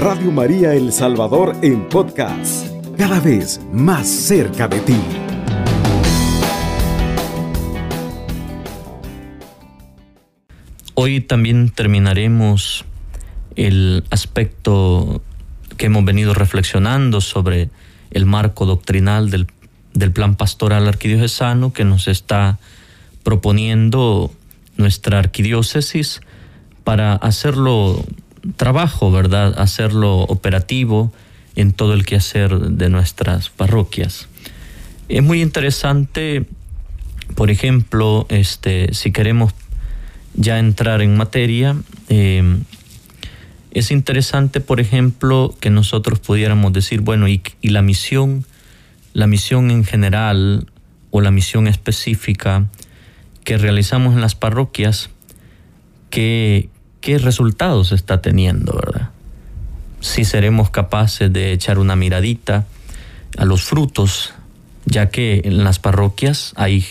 Radio 0.00 0.32
María 0.32 0.72
El 0.72 0.94
Salvador 0.94 1.54
en 1.60 1.86
podcast, 1.86 2.66
cada 2.96 3.20
vez 3.20 3.60
más 3.70 4.08
cerca 4.08 4.66
de 4.66 4.80
ti. 4.80 4.96
Hoy 10.94 11.20
también 11.20 11.68
terminaremos 11.68 12.86
el 13.56 14.02
aspecto 14.08 15.20
que 15.76 15.86
hemos 15.86 16.06
venido 16.06 16.32
reflexionando 16.32 17.20
sobre 17.20 17.68
el 18.10 18.24
marco 18.24 18.64
doctrinal 18.64 19.28
del, 19.28 19.48
del 19.92 20.12
plan 20.12 20.34
pastoral 20.34 20.88
arquidiocesano 20.88 21.74
que 21.74 21.84
nos 21.84 22.08
está 22.08 22.58
proponiendo 23.22 24.32
nuestra 24.78 25.18
arquidiócesis 25.18 26.22
para 26.84 27.16
hacerlo 27.16 28.02
trabajo, 28.56 29.10
¿verdad? 29.10 29.58
Hacerlo 29.58 30.20
operativo 30.20 31.12
en 31.56 31.72
todo 31.72 31.94
el 31.94 32.04
quehacer 32.04 32.58
de 32.58 32.88
nuestras 32.88 33.50
parroquias. 33.50 34.28
Es 35.08 35.22
muy 35.22 35.42
interesante, 35.42 36.46
por 37.34 37.50
ejemplo, 37.50 38.26
este, 38.28 38.94
si 38.94 39.12
queremos 39.12 39.52
ya 40.34 40.58
entrar 40.58 41.02
en 41.02 41.16
materia, 41.16 41.76
eh, 42.08 42.58
es 43.72 43.90
interesante, 43.90 44.60
por 44.60 44.80
ejemplo, 44.80 45.54
que 45.60 45.70
nosotros 45.70 46.18
pudiéramos 46.18 46.72
decir, 46.72 47.00
bueno, 47.00 47.28
y, 47.28 47.42
y, 47.60 47.68
la 47.68 47.82
misión, 47.82 48.44
la 49.12 49.26
misión 49.26 49.70
en 49.70 49.84
general 49.84 50.66
o 51.10 51.20
la 51.20 51.30
misión 51.30 51.66
específica 51.66 52.66
que 53.44 53.58
realizamos 53.58 54.14
en 54.14 54.20
las 54.20 54.34
parroquias, 54.34 55.10
que, 56.10 56.68
qué 57.00 57.18
resultados 57.18 57.92
está 57.92 58.20
teniendo, 58.20 58.72
¿verdad? 58.74 59.10
Si 60.00 60.24
seremos 60.24 60.70
capaces 60.70 61.32
de 61.32 61.52
echar 61.52 61.78
una 61.78 61.96
miradita 61.96 62.66
a 63.36 63.44
los 63.44 63.62
frutos, 63.62 64.32
ya 64.86 65.10
que 65.10 65.42
en 65.44 65.64
las 65.64 65.78
parroquias 65.78 66.52
hay 66.56 66.84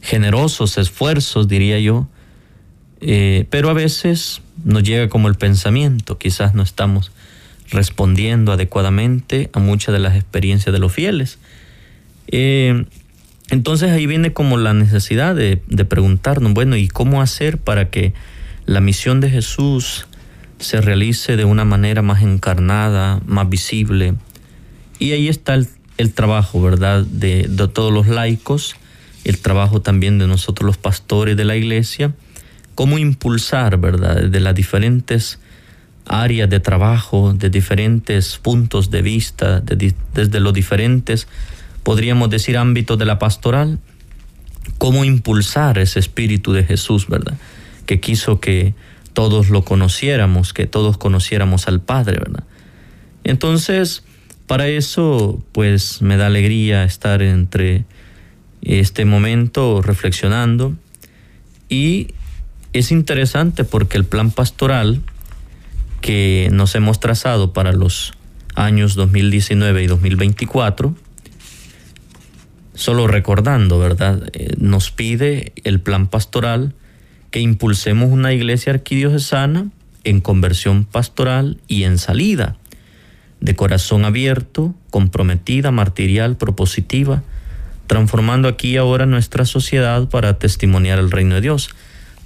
generosos 0.00 0.78
esfuerzos, 0.78 1.48
diría 1.48 1.78
yo, 1.80 2.08
eh, 3.00 3.46
pero 3.50 3.68
a 3.68 3.72
veces 3.72 4.40
nos 4.64 4.82
llega 4.82 5.08
como 5.08 5.28
el 5.28 5.34
pensamiento, 5.34 6.18
quizás 6.18 6.54
no 6.54 6.62
estamos 6.62 7.12
respondiendo 7.70 8.52
adecuadamente 8.52 9.50
a 9.52 9.58
muchas 9.58 9.92
de 9.92 9.98
las 9.98 10.14
experiencias 10.14 10.72
de 10.72 10.78
los 10.78 10.92
fieles. 10.92 11.38
Eh, 12.28 12.84
entonces 13.50 13.90
ahí 13.90 14.06
viene 14.06 14.32
como 14.32 14.56
la 14.56 14.72
necesidad 14.72 15.34
de, 15.34 15.62
de 15.66 15.84
preguntarnos, 15.84 16.54
bueno, 16.54 16.76
¿y 16.76 16.88
cómo 16.88 17.20
hacer 17.20 17.58
para 17.58 17.90
que 17.90 18.12
la 18.66 18.80
misión 18.80 19.20
de 19.20 19.30
Jesús 19.30 20.06
se 20.58 20.80
realice 20.80 21.36
de 21.36 21.44
una 21.44 21.64
manera 21.64 22.02
más 22.02 22.22
encarnada, 22.22 23.20
más 23.24 23.48
visible. 23.48 24.14
Y 24.98 25.12
ahí 25.12 25.28
está 25.28 25.54
el, 25.54 26.12
trabajo, 26.12 26.60
¿verdad?, 26.60 27.04
de, 27.04 27.48
todos 27.72 27.92
los 27.92 28.08
laicos, 28.08 28.76
el 29.24 29.38
trabajo 29.38 29.80
también 29.80 30.18
de 30.18 30.26
nosotros 30.26 30.66
los 30.66 30.78
pastores 30.78 31.36
de 31.36 31.44
la 31.44 31.56
iglesia, 31.56 32.12
cómo 32.74 32.98
impulsar, 32.98 33.78
¿verdad?, 33.78 34.24
de 34.24 34.40
las 34.40 34.54
diferentes 34.54 35.38
áreas 36.04 36.50
de 36.50 36.60
trabajo, 36.60 37.34
de 37.34 37.50
diferentes 37.50 38.38
puntos 38.38 38.90
de 38.90 39.02
vista, 39.02 39.60
desde 39.60 40.40
los 40.40 40.54
diferentes, 40.54 41.28
podríamos 41.82 42.30
decir, 42.30 42.56
ámbitos 42.56 42.98
de 42.98 43.04
la 43.04 43.18
pastoral, 43.18 43.78
cómo 44.78 45.04
impulsar 45.04 45.78
ese 45.78 46.00
espíritu 46.00 46.52
de 46.52 46.64
Jesús, 46.64 47.06
¿verdad? 47.08 47.36
Que 47.86 48.00
quiso 48.00 48.40
que 48.40 48.74
todos 49.12 49.48
lo 49.48 49.64
conociéramos, 49.64 50.52
que 50.52 50.66
todos 50.66 50.98
conociéramos 50.98 51.68
al 51.68 51.80
Padre, 51.80 52.18
¿verdad? 52.18 52.44
Entonces, 53.24 54.04
para 54.46 54.68
eso, 54.68 55.42
pues 55.52 56.02
me 56.02 56.16
da 56.16 56.26
alegría 56.26 56.84
estar 56.84 57.22
entre 57.22 57.84
este 58.62 59.04
momento 59.04 59.80
reflexionando 59.80 60.74
y 61.68 62.08
es 62.72 62.92
interesante 62.92 63.64
porque 63.64 63.96
el 63.96 64.04
plan 64.04 64.30
pastoral 64.30 65.00
que 66.00 66.48
nos 66.52 66.74
hemos 66.74 67.00
trazado 67.00 67.52
para 67.52 67.72
los 67.72 68.12
años 68.54 68.94
2019 68.94 69.82
y 69.82 69.86
2024, 69.86 70.94
solo 72.74 73.06
recordando, 73.06 73.78
¿verdad? 73.78 74.28
Eh, 74.32 74.54
nos 74.58 74.90
pide 74.90 75.52
el 75.64 75.80
plan 75.80 76.06
pastoral 76.06 76.74
que 77.30 77.40
impulsemos 77.40 78.10
una 78.10 78.32
iglesia 78.32 78.72
arquidiocesana 78.72 79.70
en 80.04 80.20
conversión 80.20 80.84
pastoral 80.84 81.58
y 81.66 81.84
en 81.84 81.98
salida, 81.98 82.56
de 83.40 83.56
corazón 83.56 84.04
abierto, 84.04 84.74
comprometida, 84.90 85.70
martirial, 85.70 86.36
propositiva, 86.36 87.22
transformando 87.86 88.48
aquí 88.48 88.76
ahora 88.76 89.06
nuestra 89.06 89.44
sociedad 89.44 90.08
para 90.08 90.38
testimoniar 90.38 90.98
el 90.98 91.10
reino 91.10 91.34
de 91.34 91.40
Dios. 91.40 91.70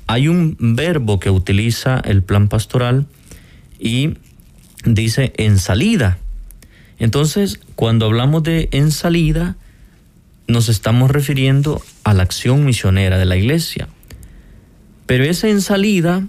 Hay 0.06 0.28
un 0.28 0.56
verbo 0.58 1.20
que 1.20 1.30
utiliza 1.30 2.00
el 2.04 2.22
plan 2.22 2.48
pastoral 2.48 3.06
y 3.78 4.14
dice 4.84 5.32
en 5.36 5.58
salida. 5.58 6.18
Entonces, 6.98 7.60
cuando 7.76 8.06
hablamos 8.06 8.42
de 8.42 8.68
en 8.72 8.90
salida, 8.90 9.56
nos 10.46 10.68
estamos 10.68 11.10
refiriendo 11.10 11.80
a 12.04 12.12
la 12.12 12.24
acción 12.24 12.64
misionera 12.64 13.18
de 13.18 13.24
la 13.24 13.36
iglesia. 13.36 13.88
Pero 15.10 15.24
esa 15.24 15.48
en 15.48 15.60
salida 15.60 16.24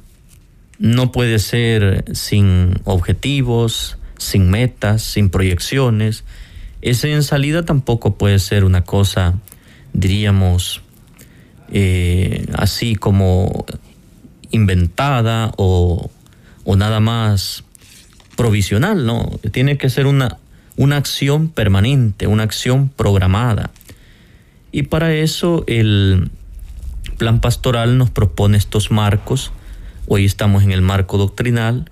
no 0.79 1.11
puede 1.11 1.37
ser 1.37 2.03
sin 2.15 2.81
objetivos, 2.83 3.99
sin 4.17 4.49
metas, 4.49 5.03
sin 5.03 5.29
proyecciones. 5.29 6.23
Esa 6.81 7.07
en 7.09 7.21
salida 7.21 7.63
tampoco 7.63 8.15
puede 8.15 8.39
ser 8.39 8.63
una 8.63 8.83
cosa, 8.83 9.35
diríamos, 9.93 10.81
eh, 11.71 12.47
así 12.55 12.95
como 12.95 13.67
inventada 14.49 15.51
o, 15.57 16.09
o, 16.63 16.75
nada 16.75 16.99
más 16.99 17.63
provisional, 18.35 19.05
¿no? 19.05 19.39
Tiene 19.51 19.77
que 19.77 19.91
ser 19.91 20.07
una, 20.07 20.39
una 20.75 20.97
acción 20.97 21.49
permanente, 21.49 22.25
una 22.25 22.41
acción 22.41 22.89
programada. 22.89 23.69
Y 24.71 24.83
para 24.83 25.13
eso 25.13 25.65
el, 25.67 26.31
plan 27.21 27.39
pastoral 27.39 27.99
nos 27.99 28.09
propone 28.09 28.57
estos 28.57 28.89
marcos. 28.89 29.51
Hoy 30.07 30.25
estamos 30.25 30.63
en 30.63 30.71
el 30.71 30.81
marco 30.81 31.19
doctrinal 31.19 31.91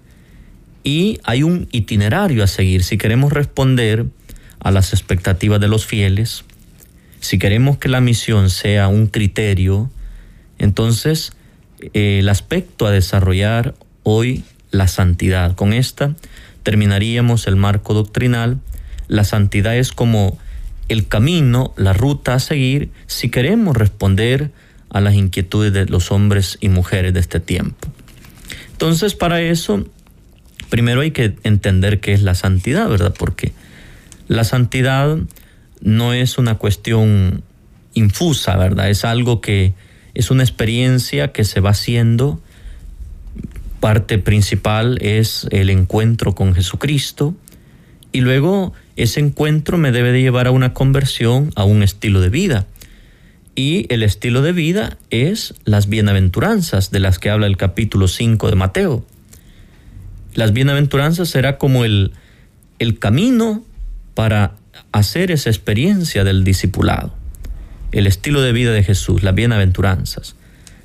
y 0.84 1.20
hay 1.24 1.44
un 1.44 1.68
itinerario 1.72 2.44
a 2.44 2.48
seguir. 2.48 2.84
Si 2.84 2.98
queremos 2.98 3.32
responder 3.32 4.08
a 4.60 4.72
las 4.72 4.92
expectativas 4.92 5.60
de 5.60 5.68
los 5.68 5.86
fieles, 5.86 6.46
si 7.20 7.38
queremos 7.38 7.78
que 7.78 7.90
la 7.90 8.02
misión 8.02 8.50
sea 8.50 8.88
un 8.88 9.06
criterio, 9.06 9.92
entonces 10.58 11.34
eh, 11.94 12.18
el 12.22 12.30
aspecto 12.30 12.88
a 12.88 12.92
desarrollar 12.92 13.76
hoy, 14.02 14.44
la 14.72 14.88
santidad. 14.88 15.56
Con 15.56 15.74
esta 15.74 16.16
terminaríamos 16.64 17.46
el 17.46 17.56
marco 17.56 17.94
doctrinal. 17.94 18.60
La 19.08 19.24
santidad 19.24 19.78
es 19.78 19.92
como 19.92 20.40
el 20.88 21.08
camino, 21.08 21.76
la 21.78 21.94
ruta 21.94 22.34
a 22.34 22.40
seguir 22.40 22.90
si 23.06 23.30
queremos 23.30 23.78
responder 23.78 24.50
a 24.90 25.02
las 25.02 25.16
inquietudes 25.16 25.74
de 25.74 25.86
los 25.86 26.12
hombres 26.12 26.58
y 26.62 26.70
mujeres 26.70 27.14
de 27.14 27.20
este 27.20 27.40
tiempo. 27.40 27.88
Entonces, 28.72 29.14
para 29.16 29.42
eso, 29.42 29.86
primero 30.70 31.02
hay 31.02 31.12
que 31.12 31.36
entender 31.44 32.00
qué 32.00 32.14
es 32.14 32.24
la 32.24 32.36
santidad, 32.36 32.88
¿verdad? 32.90 33.14
Porque 33.18 33.54
la 34.28 34.44
santidad 34.44 35.18
no 35.82 36.14
es 36.14 36.38
una 36.38 36.56
cuestión 36.56 37.44
infusa, 37.94 38.58
¿verdad? 38.58 38.90
Es 38.90 39.06
algo 39.06 39.42
que 39.42 39.74
es 40.14 40.32
una 40.32 40.44
experiencia 40.44 41.32
que 41.32 41.44
se 41.44 41.60
va 41.60 41.72
haciendo. 41.72 42.42
Parte 43.80 44.18
principal 44.18 44.98
es 45.02 45.48
el 45.52 45.70
encuentro 45.70 46.36
con 46.36 46.54
Jesucristo 46.54 47.36
y 48.12 48.22
luego 48.22 48.74
ese 48.96 49.20
encuentro 49.20 49.78
me 49.78 49.92
debe 49.92 50.12
de 50.12 50.22
llevar 50.22 50.48
a 50.48 50.52
una 50.52 50.74
conversión, 50.74 51.52
a 51.56 51.64
un 51.64 51.84
estilo 51.84 52.22
de 52.22 52.30
vida. 52.30 52.68
Y 53.60 53.88
el 53.90 54.04
estilo 54.04 54.42
de 54.42 54.54
vida 54.54 54.98
es 55.10 55.54
las 55.66 55.90
bienaventuranzas 55.90 56.92
de 56.92 57.02
las 57.02 57.20
que 57.20 57.30
habla 57.30 57.46
el 57.46 57.58
capítulo 57.58 58.08
5 58.08 58.50
de 58.50 58.56
Mateo. 58.56 59.06
Las 60.34 60.54
bienaventuranzas 60.54 61.28
será 61.28 61.58
como 61.58 61.84
el, 61.84 62.14
el 62.80 63.00
camino 63.00 63.66
para 64.14 64.54
hacer 64.94 65.30
esa 65.30 65.50
experiencia 65.50 66.24
del 66.24 66.46
discipulado. 66.46 67.14
El 67.92 68.08
estilo 68.08 68.42
de 68.42 68.54
vida 68.54 68.72
de 68.72 68.82
Jesús, 68.82 69.24
las 69.24 69.36
bienaventuranzas. 69.36 70.38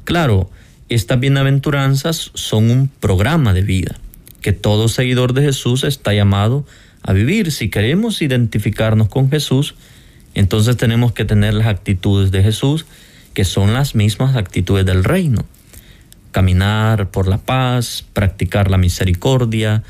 Claro, 0.03 0.51
estas 0.89 1.21
bienaventuranzas 1.21 2.33
son 2.35 2.73
un 2.73 2.89
programa 2.89 3.55
de 3.55 3.63
vida 3.63 4.01
que 4.41 4.53
todo 4.53 4.89
seguidor 4.89 5.33
de 5.33 5.43
Jesús 5.43 5.85
está 5.85 6.13
llamado 6.13 6.67
a 7.03 7.13
vivir. 7.13 7.53
Si 7.53 7.71
queremos 7.71 8.21
identificarnos 8.21 9.09
con 9.11 9.31
Jesús, 9.31 9.77
entonces 10.35 10.77
tenemos 10.77 11.13
que 11.13 11.25
tener 11.25 11.55
las 11.55 11.69
actitudes 11.69 12.31
de 12.31 12.43
Jesús, 12.43 12.87
que 13.33 13.45
son 13.45 13.73
las 13.73 13.95
mismas 13.95 14.37
actitudes 14.37 14.85
del 14.85 15.05
reino. 15.05 15.45
Caminar 16.33 17.11
por 17.11 17.29
la 17.29 17.39
paz, 17.39 18.05
practicar 18.13 18.71
la 18.71 18.79
misericordia, 18.79 19.83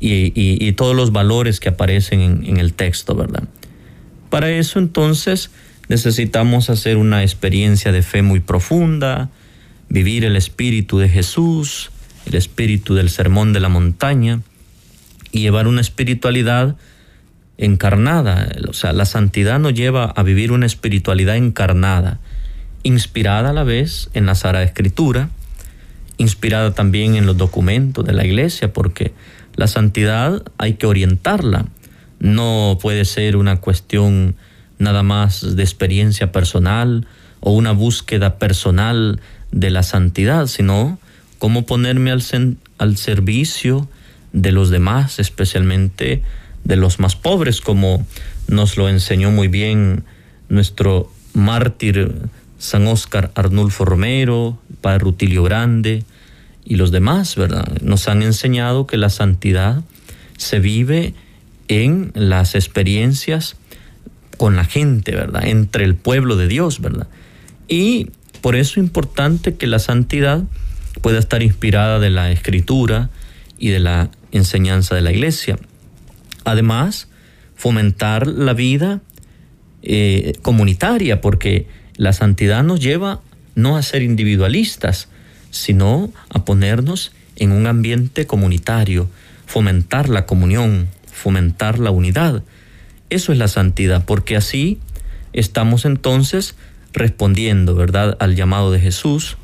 y, 0.00 0.72
todos 0.72 0.96
los 0.96 1.12
valores 1.12 1.60
que 1.60 1.68
aparecen 1.68 2.20
en, 2.20 2.56
el 2.56 2.72
texto, 2.72 3.14
¿verdad? 3.14 3.44
Para 4.30 4.50
eso 4.50 4.78
entonces 4.78 5.50
necesitamos 5.88 6.70
hacer 6.70 6.96
una 6.96 7.22
experiencia 7.22 7.92
de 7.92 8.02
fe 8.02 8.22
muy 8.22 8.40
profunda, 8.40 9.28
vivir 9.88 10.24
el 10.24 10.36
espíritu 10.36 10.98
de 10.98 11.08
Jesús, 11.08 11.90
el 12.26 12.34
espíritu 12.34 12.94
del 12.94 13.10
sermón 13.10 13.52
de 13.52 13.60
la 13.60 13.68
montaña 13.68 14.40
y 15.32 15.40
llevar 15.40 15.66
una 15.66 15.80
espiritualidad 15.80 16.76
encarnada. 17.60 18.48
O 18.68 18.72
sea, 18.72 18.92
la 18.92 19.04
santidad 19.04 19.60
nos 19.60 19.74
lleva 19.74 20.06
a 20.06 20.22
vivir 20.22 20.50
una 20.50 20.66
espiritualidad 20.66 21.36
encarnada, 21.36 22.18
inspirada 22.82 23.50
a 23.50 23.52
la 23.52 23.64
vez 23.64 24.10
en 24.14 24.26
la 24.26 24.34
Sagrada 24.34 24.64
Escritura, 24.64 25.28
inspirada 26.16 26.72
también 26.72 27.14
en 27.14 27.26
los 27.26 27.36
documentos 27.36 28.04
de 28.04 28.14
la 28.14 28.26
iglesia, 28.26 28.72
porque 28.72 29.12
la 29.54 29.66
santidad 29.66 30.42
hay 30.58 30.74
que 30.74 30.86
orientarla. 30.86 31.66
No 32.18 32.78
puede 32.80 33.04
ser 33.04 33.36
una 33.36 33.56
cuestión 33.56 34.34
nada 34.78 35.02
más 35.02 35.56
de 35.56 35.62
experiencia 35.62 36.32
personal 36.32 37.06
o 37.40 37.52
una 37.52 37.72
búsqueda 37.72 38.38
personal 38.38 39.20
de 39.52 39.70
la 39.70 39.82
santidad, 39.82 40.46
sino 40.46 40.98
cómo 41.38 41.66
ponerme 41.66 42.10
al, 42.10 42.22
al 42.78 42.96
servicio 42.96 43.88
de 44.32 44.52
los 44.52 44.70
demás, 44.70 45.18
especialmente 45.18 46.22
de 46.64 46.76
los 46.76 46.98
más 46.98 47.16
pobres, 47.16 47.60
como 47.60 48.06
nos 48.48 48.76
lo 48.76 48.88
enseñó 48.88 49.30
muy 49.30 49.48
bien 49.48 50.04
nuestro 50.48 51.12
mártir 51.32 52.12
San 52.58 52.86
Óscar 52.86 53.30
Arnulfo 53.34 53.84
Romero, 53.84 54.58
Padre 54.80 54.98
Rutilio 54.98 55.42
Grande, 55.42 56.04
y 56.64 56.76
los 56.76 56.90
demás, 56.90 57.36
¿verdad? 57.36 57.66
Nos 57.82 58.06
han 58.08 58.22
enseñado 58.22 58.86
que 58.86 58.96
la 58.96 59.10
santidad 59.10 59.82
se 60.36 60.60
vive 60.60 61.14
en 61.68 62.12
las 62.14 62.54
experiencias 62.54 63.56
con 64.36 64.56
la 64.56 64.64
gente, 64.64 65.12
¿verdad? 65.12 65.46
Entre 65.46 65.84
el 65.84 65.94
pueblo 65.94 66.36
de 66.36 66.48
Dios, 66.48 66.80
¿verdad? 66.80 67.08
Y 67.68 68.10
por 68.40 68.56
eso 68.56 68.72
es 68.72 68.84
importante 68.84 69.54
que 69.54 69.66
la 69.66 69.78
santidad 69.78 70.42
pueda 71.02 71.18
estar 71.18 71.42
inspirada 71.42 71.98
de 71.98 72.10
la 72.10 72.30
escritura 72.30 73.10
y 73.58 73.68
de 73.68 73.80
la 73.80 74.10
enseñanza 74.32 74.94
de 74.94 75.02
la 75.02 75.12
iglesia. 75.12 75.58
Además, 76.44 77.08
fomentar 77.56 78.26
la 78.26 78.54
vida 78.54 79.00
eh, 79.82 80.34
comunitaria, 80.42 81.20
porque 81.20 81.66
la 81.96 82.12
santidad 82.12 82.62
nos 82.62 82.80
lleva 82.80 83.20
no 83.54 83.76
a 83.76 83.82
ser 83.82 84.02
individualistas, 84.02 85.08
sino 85.50 86.12
a 86.30 86.44
ponernos 86.44 87.12
en 87.36 87.52
un 87.52 87.66
ambiente 87.66 88.26
comunitario, 88.26 89.08
fomentar 89.46 90.08
la 90.08 90.26
comunión, 90.26 90.88
fomentar 91.12 91.78
la 91.78 91.90
unidad. 91.90 92.42
Eso 93.10 93.32
es 93.32 93.38
la 93.38 93.48
santidad, 93.48 94.04
porque 94.04 94.36
así 94.36 94.78
estamos 95.32 95.84
entonces 95.84 96.54
respondiendo, 96.92 97.74
¿verdad?, 97.74 98.16
al 98.20 98.36
llamado 98.36 98.70
de 98.72 98.80
Jesús 98.80 99.36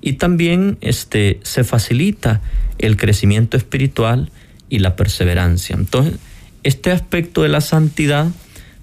y 0.00 0.14
también 0.14 0.78
este 0.80 1.40
se 1.42 1.64
facilita 1.64 2.40
el 2.78 2.96
crecimiento 2.96 3.56
espiritual 3.56 4.30
y 4.68 4.78
la 4.78 4.96
perseverancia. 4.96 5.76
Entonces, 5.76 6.14
este 6.62 6.90
aspecto 6.92 7.42
de 7.42 7.48
la 7.48 7.60
santidad 7.60 8.28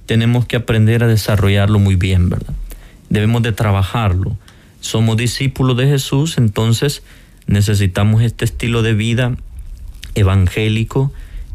tenemos 0.05 0.45
que 0.45 0.55
aprender 0.55 1.03
a 1.03 1.07
desarrollarlo 1.07 1.79
muy 1.79 1.95
bien, 1.95 2.29
¿verdad? 2.29 2.53
Debemos 3.09 3.41
de 3.43 3.51
trabajarlo 3.51 4.37
somos 4.79 5.17
discípulos 5.17 5.75
de 5.77 5.87
Jesús, 5.87 6.37
entonces 6.37 7.03
necesitamos 7.45 8.21
este 8.21 8.45
estilo 8.45 8.83
de 8.83 8.93
vida 8.93 9.35
evangélico, 10.15 11.11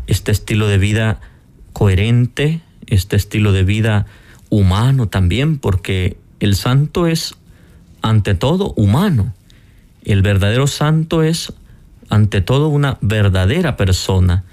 este 0.07 0.33
estilo 0.33 0.69
de 0.69 0.79
vida 0.79 1.21
coherente, 1.73 2.61
este 2.87 3.17
estilo 3.17 3.53
de 3.53 3.65
vida 3.65 4.07
humano 4.51 5.09
también, 5.09 5.59
porque 5.59 6.17
el 6.41 6.57
santo 6.57 7.07
es 7.07 7.37
ante 8.03 8.35
todo 8.35 8.75
humano. 8.77 9.33
El 10.05 10.23
verdadero 10.23 10.67
santo 10.67 11.23
es 11.23 11.53
ante 12.11 12.41
todo 12.41 12.69
una 12.69 12.99
verdadera 13.01 13.77
persona. 13.77 14.45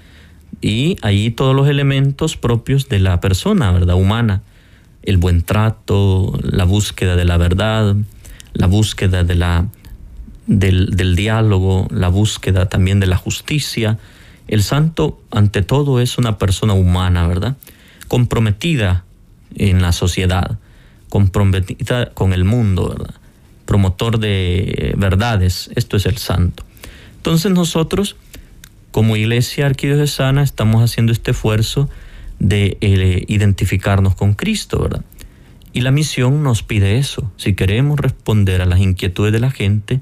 Y 0.60 0.96
ahí 1.02 1.30
todos 1.30 1.54
los 1.54 1.68
elementos 1.68 2.36
propios 2.36 2.88
de 2.88 2.98
la 2.98 3.20
persona, 3.20 3.72
¿verdad? 3.72 3.94
Humana. 3.94 4.42
El 5.02 5.16
buen 5.16 5.42
trato, 5.42 6.38
la 6.42 6.64
búsqueda 6.64 7.16
de 7.16 7.24
la 7.24 7.38
verdad, 7.38 7.96
la 8.52 8.66
búsqueda 8.66 9.24
de 9.24 9.34
la, 9.34 9.68
del, 10.46 10.90
del 10.96 11.16
diálogo, 11.16 11.88
la 11.90 12.08
búsqueda 12.08 12.68
también 12.68 13.00
de 13.00 13.06
la 13.06 13.16
justicia. 13.16 13.98
El 14.48 14.62
santo, 14.62 15.22
ante 15.30 15.62
todo, 15.62 16.00
es 16.00 16.18
una 16.18 16.36
persona 16.36 16.74
humana, 16.74 17.26
¿verdad? 17.26 17.56
Comprometida 18.08 19.04
en 19.54 19.80
la 19.80 19.92
sociedad, 19.92 20.58
comprometida 21.08 22.10
con 22.10 22.32
el 22.32 22.44
mundo, 22.44 22.88
¿verdad? 22.90 23.14
Promotor 23.64 24.18
de 24.18 24.94
verdades, 24.98 25.70
esto 25.76 25.96
es 25.96 26.06
el 26.06 26.18
santo. 26.18 26.64
Entonces 27.16 27.52
nosotros, 27.52 28.16
como 28.90 29.16
iglesia 29.16 29.66
arquidiocesana, 29.66 30.42
estamos 30.42 30.82
haciendo 30.82 31.12
este 31.12 31.30
esfuerzo 31.30 31.88
de 32.38 32.78
eh, 32.80 33.24
identificarnos 33.28 34.14
con 34.14 34.34
Cristo, 34.34 34.80
¿verdad? 34.82 35.04
Y 35.72 35.82
la 35.82 35.92
misión 35.92 36.42
nos 36.42 36.62
pide 36.62 36.98
eso. 36.98 37.30
Si 37.36 37.54
queremos 37.54 38.00
responder 38.00 38.60
a 38.60 38.66
las 38.66 38.80
inquietudes 38.80 39.32
de 39.32 39.40
la 39.40 39.50
gente, 39.50 40.00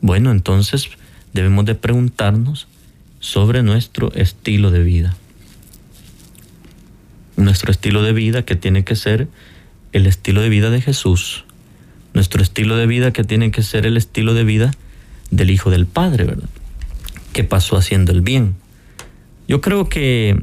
bueno, 0.00 0.30
entonces 0.30 0.88
debemos 1.34 1.66
de 1.66 1.74
preguntarnos 1.74 2.68
sobre 3.20 3.62
nuestro 3.62 4.12
estilo 4.14 4.70
de 4.70 4.82
vida. 4.82 5.16
Nuestro 7.36 7.70
estilo 7.70 8.02
de 8.02 8.12
vida 8.12 8.44
que 8.44 8.56
tiene 8.56 8.84
que 8.84 8.96
ser 8.96 9.28
el 9.92 10.06
estilo 10.06 10.40
de 10.40 10.48
vida 10.48 10.70
de 10.70 10.80
Jesús. 10.80 11.44
Nuestro 12.14 12.42
estilo 12.42 12.76
de 12.76 12.86
vida 12.86 13.12
que 13.12 13.24
tiene 13.24 13.50
que 13.50 13.62
ser 13.62 13.84
el 13.84 13.96
estilo 13.96 14.32
de 14.34 14.44
vida 14.44 14.70
del 15.30 15.50
Hijo 15.50 15.70
del 15.70 15.86
Padre, 15.86 16.24
¿verdad? 16.24 16.48
Pasó 17.44 17.76
haciendo 17.76 18.12
el 18.12 18.20
bien. 18.20 18.56
Yo 19.46 19.60
creo 19.60 19.88
que 19.88 20.36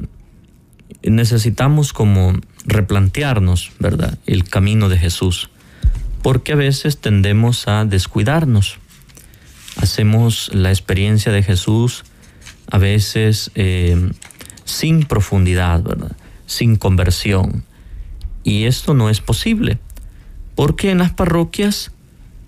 necesitamos 1.02 1.92
como 1.92 2.34
replantearnos, 2.64 3.72
¿verdad?, 3.78 4.18
el 4.26 4.44
camino 4.44 4.88
de 4.88 4.98
Jesús, 4.98 5.50
porque 6.22 6.52
a 6.52 6.56
veces 6.56 6.98
tendemos 6.98 7.68
a 7.68 7.84
descuidarnos. 7.84 8.78
Hacemos 9.76 10.50
la 10.52 10.70
experiencia 10.70 11.32
de 11.32 11.42
Jesús 11.42 12.04
a 12.70 12.78
veces 12.78 13.50
eh, 13.54 14.10
sin 14.64 15.04
profundidad, 15.04 15.82
¿verdad?, 15.82 16.16
sin 16.46 16.76
conversión. 16.76 17.64
Y 18.42 18.64
esto 18.64 18.94
no 18.94 19.10
es 19.10 19.20
posible, 19.20 19.78
porque 20.54 20.90
en 20.90 20.98
las 20.98 21.12
parroquias, 21.12 21.92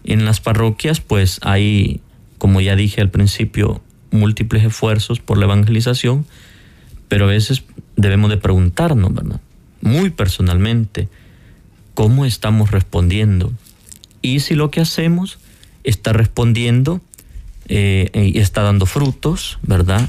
en 0.04 0.25
las 0.25 0.40
parroquias 0.40 1.00
pues 1.00 1.38
hay, 1.42 2.00
como 2.38 2.61
ya 2.61 2.76
dije 2.76 3.00
al 3.00 3.11
principio, 3.11 3.82
múltiples 4.10 4.64
esfuerzos 4.64 5.20
por 5.20 5.38
la 5.38 5.44
evangelización, 5.44 6.26
pero 7.08 7.24
a 7.24 7.28
veces 7.28 7.64
debemos 7.96 8.30
de 8.30 8.36
preguntarnos, 8.36 9.14
¿verdad? 9.14 9.40
Muy 9.80 10.10
personalmente, 10.10 11.08
¿cómo 11.94 12.24
estamos 12.24 12.70
respondiendo? 12.70 13.52
Y 14.22 14.40
si 14.40 14.54
lo 14.54 14.70
que 14.70 14.80
hacemos 14.80 15.38
está 15.84 16.12
respondiendo 16.12 17.00
eh, 17.68 18.10
y 18.14 18.38
está 18.38 18.62
dando 18.62 18.86
frutos, 18.86 19.58
¿verdad? 19.62 20.08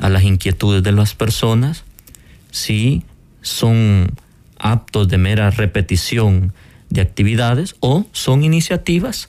A 0.00 0.08
las 0.08 0.24
inquietudes 0.24 0.82
de 0.82 0.92
las 0.92 1.14
personas, 1.14 1.84
si 2.50 3.02
son 3.42 4.12
aptos 4.58 5.08
de 5.08 5.18
mera 5.18 5.50
repetición 5.50 6.52
de 6.90 7.00
actividades 7.00 7.76
o 7.80 8.06
son 8.12 8.44
iniciativas, 8.44 9.28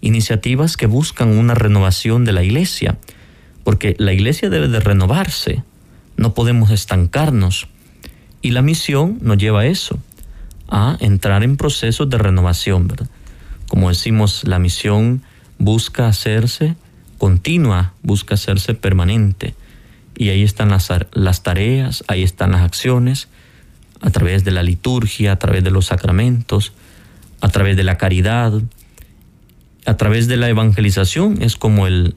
iniciativas 0.00 0.76
que 0.76 0.86
buscan 0.86 1.28
una 1.36 1.54
renovación 1.54 2.24
de 2.24 2.32
la 2.32 2.42
iglesia, 2.42 2.98
porque 3.64 3.94
la 3.98 4.12
iglesia 4.12 4.50
debe 4.50 4.68
de 4.68 4.80
renovarse, 4.80 5.62
no 6.16 6.34
podemos 6.34 6.70
estancarnos. 6.70 7.68
Y 8.40 8.52
la 8.52 8.62
misión 8.62 9.18
nos 9.20 9.38
lleva 9.38 9.60
a 9.60 9.66
eso, 9.66 9.98
a 10.68 10.96
entrar 11.00 11.42
en 11.42 11.56
procesos 11.56 12.08
de 12.08 12.18
renovación, 12.18 12.88
¿verdad? 12.88 13.08
Como 13.68 13.88
decimos, 13.88 14.44
la 14.46 14.58
misión 14.58 15.22
busca 15.58 16.08
hacerse 16.08 16.76
continua, 17.18 17.92
busca 18.02 18.34
hacerse 18.34 18.74
permanente. 18.74 19.54
Y 20.16 20.30
ahí 20.30 20.42
están 20.42 20.70
las, 20.70 20.88
las 21.12 21.42
tareas, 21.42 22.04
ahí 22.08 22.22
están 22.22 22.52
las 22.52 22.62
acciones, 22.62 23.28
a 24.00 24.10
través 24.10 24.44
de 24.44 24.52
la 24.52 24.62
liturgia, 24.62 25.32
a 25.32 25.36
través 25.36 25.62
de 25.64 25.70
los 25.70 25.86
sacramentos, 25.86 26.72
a 27.40 27.48
través 27.48 27.76
de 27.76 27.84
la 27.84 27.98
caridad, 27.98 28.52
a 29.88 29.96
través 29.96 30.28
de 30.28 30.36
la 30.36 30.48
evangelización, 30.48 31.42
es 31.42 31.56
como 31.56 31.86
el, 31.86 32.14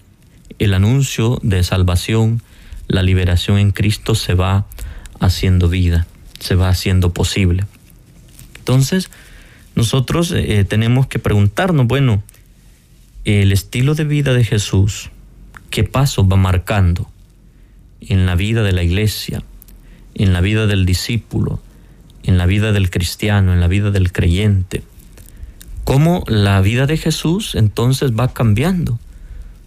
el 0.59 0.73
anuncio 0.73 1.39
de 1.41 1.63
salvación 1.63 2.41
la 2.87 3.03
liberación 3.03 3.57
en 3.57 3.71
Cristo 3.71 4.15
se 4.15 4.33
va 4.33 4.65
haciendo 5.19 5.69
vida, 5.69 6.07
se 6.39 6.55
va 6.55 6.67
haciendo 6.67 7.13
posible. 7.13 7.65
Entonces, 8.57 9.09
nosotros 9.75 10.33
eh, 10.35 10.65
tenemos 10.65 11.07
que 11.07 11.19
preguntarnos, 11.19 11.87
bueno, 11.87 12.21
el 13.23 13.53
estilo 13.53 13.95
de 13.95 14.03
vida 14.03 14.33
de 14.33 14.43
Jesús, 14.43 15.09
¿qué 15.69 15.85
paso 15.85 16.27
va 16.27 16.35
marcando? 16.35 17.09
en 18.01 18.25
la 18.25 18.35
vida 18.35 18.63
de 18.63 18.71
la 18.71 18.83
iglesia, 18.83 19.43
en 20.15 20.33
la 20.33 20.41
vida 20.41 20.67
del 20.67 20.85
discípulo, 20.85 21.61
en 22.23 22.37
la 22.37 22.45
vida 22.45 22.71
del 22.71 22.89
cristiano, 22.89 23.53
en 23.53 23.59
la 23.59 23.67
vida 23.67 23.91
del 23.91 24.11
creyente. 24.11 24.83
Cómo 25.91 26.23
la 26.25 26.61
vida 26.61 26.85
de 26.85 26.95
Jesús 26.95 27.53
entonces 27.53 28.13
va 28.13 28.29
cambiando. 28.29 28.97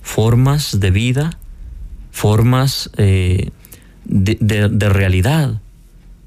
Formas 0.00 0.80
de 0.80 0.90
vida, 0.90 1.38
formas 2.12 2.88
eh, 2.96 3.50
de, 4.06 4.88
realidad, 4.88 5.60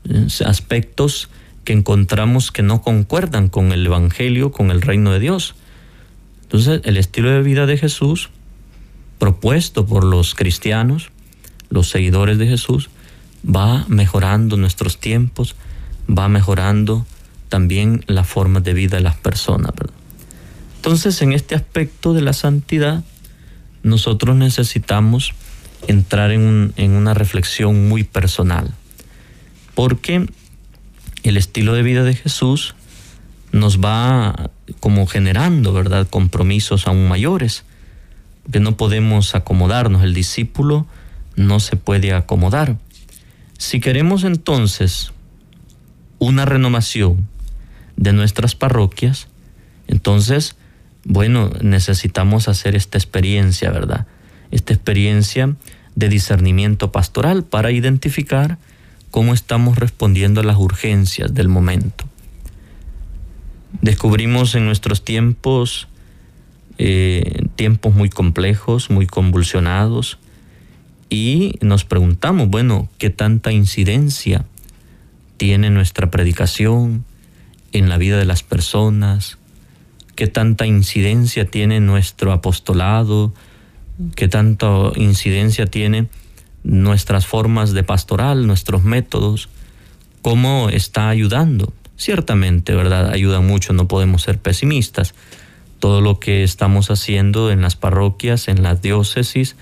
¿eh? 0.07 0.27
aspectos 0.45 1.29
que 1.63 1.73
encontramos 1.73 2.51
que 2.51 2.61
no 2.61 2.83
concuerdan 2.83 3.49
con 3.49 3.71
el 3.71 3.87
Evangelio, 3.87 4.51
con 4.51 4.69
el 4.69 4.83
reino 4.83 5.11
de 5.13 5.19
Dios. 5.19 5.55
Entonces, 6.43 6.81
el 6.83 6.97
estilo 6.97 7.31
de 7.31 7.41
vida 7.41 7.65
de 7.65 7.79
Jesús, 7.79 8.29
propuesto 9.17 9.87
por 9.87 10.03
los 10.03 10.35
cristianos, 10.35 11.09
los 11.71 11.89
seguidores 11.89 12.37
de 12.37 12.45
Jesús, 12.45 12.91
va 13.43 13.83
mejorando 13.87 14.57
nuestros 14.57 14.99
tiempos, 14.99 15.55
va 16.07 16.27
mejorando 16.27 17.07
también 17.49 18.03
la 18.07 18.23
forma 18.23 18.59
de 18.59 18.73
vida 18.73 18.97
de 18.97 19.03
las 19.03 19.15
personas. 19.15 19.71
Entonces, 20.77 21.21
en 21.21 21.33
este 21.33 21.55
aspecto 21.55 22.13
de 22.13 22.21
la 22.21 22.33
santidad, 22.33 23.03
nosotros 23.83 24.35
necesitamos 24.35 25.33
entrar 25.87 26.31
en, 26.31 26.73
en 26.77 26.91
una 26.91 27.13
reflexión 27.13 27.87
muy 27.87 28.03
personal, 28.03 28.73
porque 29.75 30.27
el 31.23 31.37
estilo 31.37 31.73
de 31.73 31.83
vida 31.83 32.03
de 32.03 32.15
Jesús 32.15 32.75
nos 33.51 33.79
va 33.79 34.49
como 34.79 35.07
generando, 35.07 35.73
¿verdad?, 35.73 36.07
compromisos 36.09 36.87
aún 36.87 37.07
mayores, 37.07 37.63
que 38.51 38.59
no 38.59 38.77
podemos 38.77 39.35
acomodarnos, 39.35 40.03
el 40.03 40.13
discípulo 40.13 40.87
no 41.35 41.59
se 41.59 41.75
puede 41.75 42.13
acomodar. 42.13 42.77
Si 43.57 43.79
queremos 43.79 44.23
entonces 44.23 45.11
una 46.19 46.45
renovación 46.45 47.27
de 47.97 48.13
nuestras 48.13 48.55
parroquias, 48.55 49.27
entonces, 49.87 50.55
bueno, 51.03 51.51
necesitamos 51.61 52.47
hacer 52.47 52.75
esta 52.75 52.97
experiencia, 52.97 53.71
¿verdad? 53.71 54.07
Esta 54.51 54.73
experiencia 54.73 55.55
de 55.95 56.09
discernimiento 56.09 56.91
pastoral 56.91 57.43
para 57.43 57.71
identificar 57.71 58.57
cómo 59.11 59.33
estamos 59.33 59.77
respondiendo 59.77 60.41
a 60.41 60.43
las 60.43 60.57
urgencias 60.57 61.33
del 61.33 61.49
momento. 61.49 62.05
Descubrimos 63.81 64.55
en 64.55 64.65
nuestros 64.65 65.03
tiempos 65.03 65.87
eh, 66.79 67.47
tiempos 67.55 67.95
muy 67.95 68.09
complejos, 68.09 68.91
muy 68.91 69.07
convulsionados, 69.07 70.19
y 71.09 71.53
nos 71.61 71.85
preguntamos, 71.85 72.49
bueno, 72.49 72.87
¿qué 72.99 73.09
tanta 73.09 73.51
incidencia 73.51 74.45
tiene 75.37 75.71
nuestra 75.71 76.11
predicación 76.11 77.03
en 77.71 77.89
la 77.89 77.97
vida 77.97 78.17
de 78.17 78.25
las 78.25 78.43
personas? 78.43 79.37
¿Qué 80.15 80.27
tanta 80.27 80.65
incidencia 80.65 81.45
tiene 81.45 81.79
nuestro 81.79 82.31
apostolado? 82.31 83.33
¿Qué 84.15 84.27
tanta 84.27 84.67
incidencia 84.95 85.65
tiene 85.65 86.07
nuestras 86.63 87.25
formas 87.25 87.73
de 87.73 87.83
pastoral, 87.83 88.47
nuestros 88.47 88.83
métodos? 88.83 89.49
¿Cómo 90.21 90.69
está 90.69 91.09
ayudando? 91.09 91.73
Ciertamente, 91.97 92.73
¿verdad? 92.73 93.11
Ayuda 93.11 93.41
mucho, 93.41 93.73
no 93.73 93.87
podemos 93.87 94.23
ser 94.23 94.39
pesimistas. 94.39 95.13
Todo 95.79 96.01
lo 96.01 96.19
que 96.19 96.43
estamos 96.43 96.89
haciendo 96.89 97.51
en 97.51 97.61
las 97.61 97.75
parroquias, 97.75 98.47
en 98.47 98.63
las 98.63 98.81
diócesis, 98.81 99.55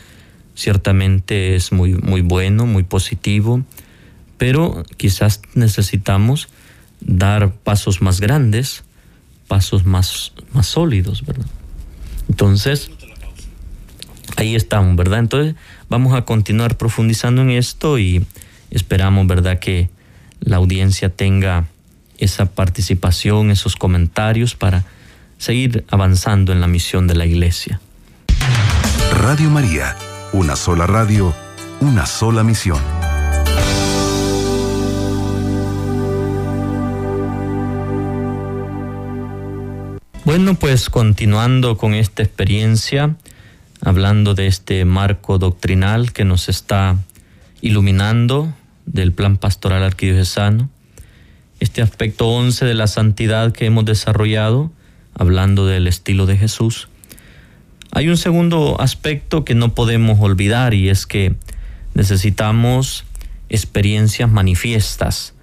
ciertamente 0.55 1.55
es 1.55 1.71
muy, 1.71 1.93
muy 1.93 2.21
bueno, 2.21 2.65
muy 2.65 2.83
positivo, 2.83 3.63
pero 4.37 4.83
quizás 4.97 5.41
necesitamos 5.53 6.47
dar 7.05 7.53
pasos 7.53 8.01
más 8.01 8.19
grandes, 8.19 8.83
pasos 9.47 9.85
más, 9.85 10.33
más 10.51 10.67
sólidos, 10.67 11.25
¿verdad? 11.25 11.45
Entonces, 12.27 12.91
ahí 14.35 14.55
estamos, 14.55 14.97
¿verdad? 14.97 15.19
Entonces, 15.19 15.55
vamos 15.89 16.13
a 16.13 16.23
continuar 16.23 16.75
profundizando 16.75 17.41
en 17.41 17.51
esto 17.51 17.97
y 17.97 18.25
esperamos, 18.71 19.25
¿verdad?, 19.27 19.59
que 19.59 19.89
la 20.41 20.57
audiencia 20.57 21.07
tenga 21.07 21.67
esa 22.17 22.45
participación, 22.45 23.51
esos 23.51 23.77
comentarios 23.77 24.55
para 24.55 24.83
seguir 25.37 25.85
avanzando 25.89 26.51
en 26.51 26.59
la 26.59 26.67
misión 26.67 27.07
de 27.07 27.15
la 27.15 27.25
iglesia. 27.25 27.79
Radio 29.21 29.49
María 29.49 29.95
una 30.35 30.57
sola 30.57 30.85
radio, 30.85 31.33
una 31.79 32.05
sola 32.05 32.43
misión. 32.43 33.14
Bueno, 40.37 40.55
pues 40.55 40.89
continuando 40.89 41.77
con 41.77 41.93
esta 41.93 42.21
experiencia, 42.21 43.15
hablando 43.79 44.33
de 44.35 44.47
este 44.47 44.83
marco 44.83 45.37
doctrinal 45.37 46.11
que 46.11 46.25
nos 46.25 46.49
está 46.49 46.97
iluminando 47.61 48.53
del 48.85 49.13
plan 49.13 49.37
pastoral 49.37 49.81
arquidiocesano, 49.81 50.69
este 51.61 51.81
aspecto 51.81 52.27
11 52.27 52.65
de 52.65 52.73
la 52.73 52.87
santidad 52.87 53.53
que 53.53 53.65
hemos 53.65 53.85
desarrollado, 53.85 54.73
hablando 55.13 55.67
del 55.67 55.87
estilo 55.87 56.25
de 56.25 56.35
Jesús, 56.35 56.89
hay 57.91 58.09
un 58.09 58.17
segundo 58.17 58.75
aspecto 58.81 59.45
que 59.45 59.55
no 59.55 59.73
podemos 59.73 60.19
olvidar 60.19 60.73
y 60.73 60.89
es 60.89 61.05
que 61.05 61.33
necesitamos 61.93 63.05
experiencias 63.47 64.29
manifiestas. 64.29 65.33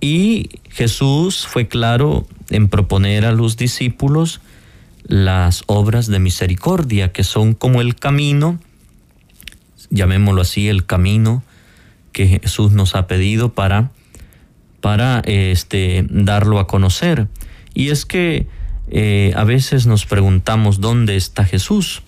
Y 0.00 0.50
Jesús 0.70 1.46
fue 1.46 1.68
claro 1.68 2.26
en 2.50 2.68
proponer 2.68 3.24
a 3.24 3.32
los 3.32 3.56
discípulos 3.56 4.40
las 5.04 5.64
obras 5.66 6.06
de 6.06 6.18
misericordia, 6.18 7.12
que 7.12 7.24
son 7.24 7.54
como 7.54 7.80
el 7.80 7.96
camino, 7.96 8.58
llamémoslo 9.90 10.42
así, 10.42 10.68
el 10.68 10.84
camino 10.84 11.42
que 12.12 12.40
Jesús 12.42 12.72
nos 12.72 12.94
ha 12.94 13.06
pedido 13.06 13.54
para, 13.54 13.90
para 14.80 15.20
este, 15.20 16.04
darlo 16.10 16.58
a 16.58 16.66
conocer. 16.66 17.28
Y 17.74 17.88
es 17.88 18.04
que 18.04 18.46
eh, 18.90 19.32
a 19.36 19.44
veces 19.44 19.86
nos 19.86 20.06
preguntamos 20.06 20.80
dónde 20.80 21.16
está 21.16 21.44
Jesús. 21.44 22.02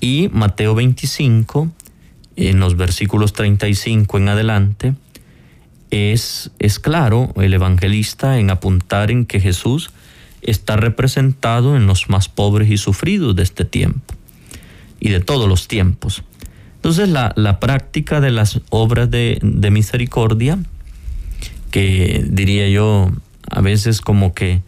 Y 0.00 0.28
Mateo 0.32 0.74
25, 0.74 1.70
en 2.36 2.58
los 2.58 2.76
versículos 2.76 3.32
35 3.32 4.18
en 4.18 4.28
adelante, 4.28 4.94
es, 5.92 6.50
es 6.58 6.78
claro 6.78 7.32
el 7.36 7.54
evangelista 7.54 8.38
en 8.38 8.50
apuntar 8.50 9.10
en 9.10 9.26
que 9.26 9.40
Jesús 9.40 9.90
está 10.40 10.76
representado 10.76 11.76
en 11.76 11.86
los 11.86 12.08
más 12.08 12.28
pobres 12.28 12.70
y 12.70 12.78
sufridos 12.78 13.36
de 13.36 13.42
este 13.42 13.64
tiempo 13.64 14.14
y 14.98 15.10
de 15.10 15.20
todos 15.20 15.48
los 15.48 15.68
tiempos. 15.68 16.24
Entonces 16.76 17.08
la, 17.08 17.32
la 17.36 17.60
práctica 17.60 18.20
de 18.20 18.30
las 18.30 18.60
obras 18.70 19.10
de, 19.10 19.38
de 19.42 19.70
misericordia, 19.70 20.58
que 21.70 22.24
diría 22.26 22.68
yo 22.68 23.10
a 23.50 23.60
veces 23.60 24.00
como 24.00 24.34
que 24.34 24.62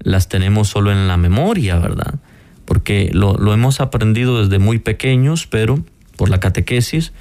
las 0.00 0.28
tenemos 0.28 0.68
solo 0.68 0.92
en 0.92 1.08
la 1.08 1.16
memoria, 1.16 1.78
¿verdad? 1.78 2.14
Porque 2.64 3.10
lo, 3.12 3.52
hemos 3.52 3.80
aprendido 3.80 4.42
desde 4.42 4.58
muy 4.58 4.78
pequeños, 4.78 5.46
pero 5.46 5.82
por 6.16 6.28
la 6.28 6.38
catequesis, 6.38 7.12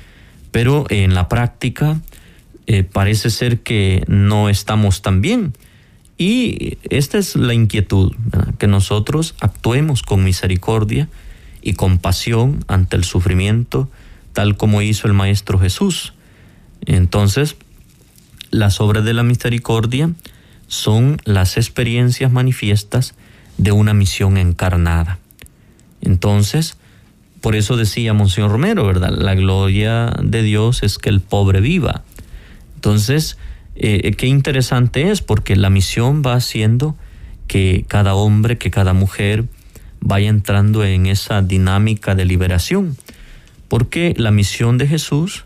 pero 0.52 0.86
en 0.90 1.14
la 1.14 1.28
práctica 1.30 2.00
eh, 2.68 2.84
parece 2.84 3.30
ser 3.30 3.60
que 3.60 4.04
no 4.08 4.50
estamos 4.50 5.02
tan 5.02 5.22
bien. 5.22 5.54
Y 6.18 6.78
esta 6.90 7.18
es 7.18 7.36
la 7.36 7.54
inquietud, 7.54 8.14
que 8.58 8.68
nosotros 8.68 9.36
actuemos 9.42 10.02
con 10.02 10.24
misericordia 10.24 11.10
y 11.62 11.74
compasión 11.74 12.64
ante 12.68 12.96
el 12.96 13.04
sufrimiento, 13.04 13.90
tal 14.34 14.56
como 14.56 14.82
hizo 14.82 15.08
el 15.08 15.14
Maestro 15.14 15.60
Jesús. 15.60 16.14
Entonces, 16.86 17.58
las 18.50 18.80
obras 18.80 19.04
de 19.04 19.14
la 19.14 19.24
misericordia 19.24 20.12
son 20.68 21.18
las 21.26 21.58
experiencias 21.58 22.32
manifiestas 22.32 23.16
de 23.58 23.72
una 23.72 23.94
misión 23.94 24.38
encarnada. 24.38 25.20
Entonces, 26.02 26.78
por 27.42 27.56
eso 27.56 27.78
decía 27.78 28.14
Monseñor 28.14 28.52
Romero, 28.52 28.86
¿verdad? 28.86 29.12
La 29.12 29.36
gloria 29.36 30.14
de 30.24 30.44
Dios 30.44 30.84
es 30.84 30.98
que 30.98 31.10
el 31.10 31.20
pobre 31.20 31.62
viva. 31.62 32.04
Entonces, 32.86 33.38
eh, 33.76 34.14
qué 34.16 34.28
interesante 34.28 35.10
es, 35.10 35.22
porque 35.22 35.56
la 35.56 35.70
misión 35.70 36.22
va 36.26 36.36
haciendo 36.36 36.96
que 37.48 37.86
cada 37.88 38.14
hombre, 38.16 38.58
que 38.58 38.72
cada 38.72 38.94
mujer 38.94 39.46
vaya 40.00 40.30
entrando 40.30 40.84
en 40.84 41.08
esa 41.08 41.42
dinámica 41.42 42.16
de 42.16 42.26
liberación. 42.26 42.96
Porque 43.68 44.14
la 44.18 44.32
misión 44.32 44.78
de 44.78 44.88
Jesús, 44.88 45.46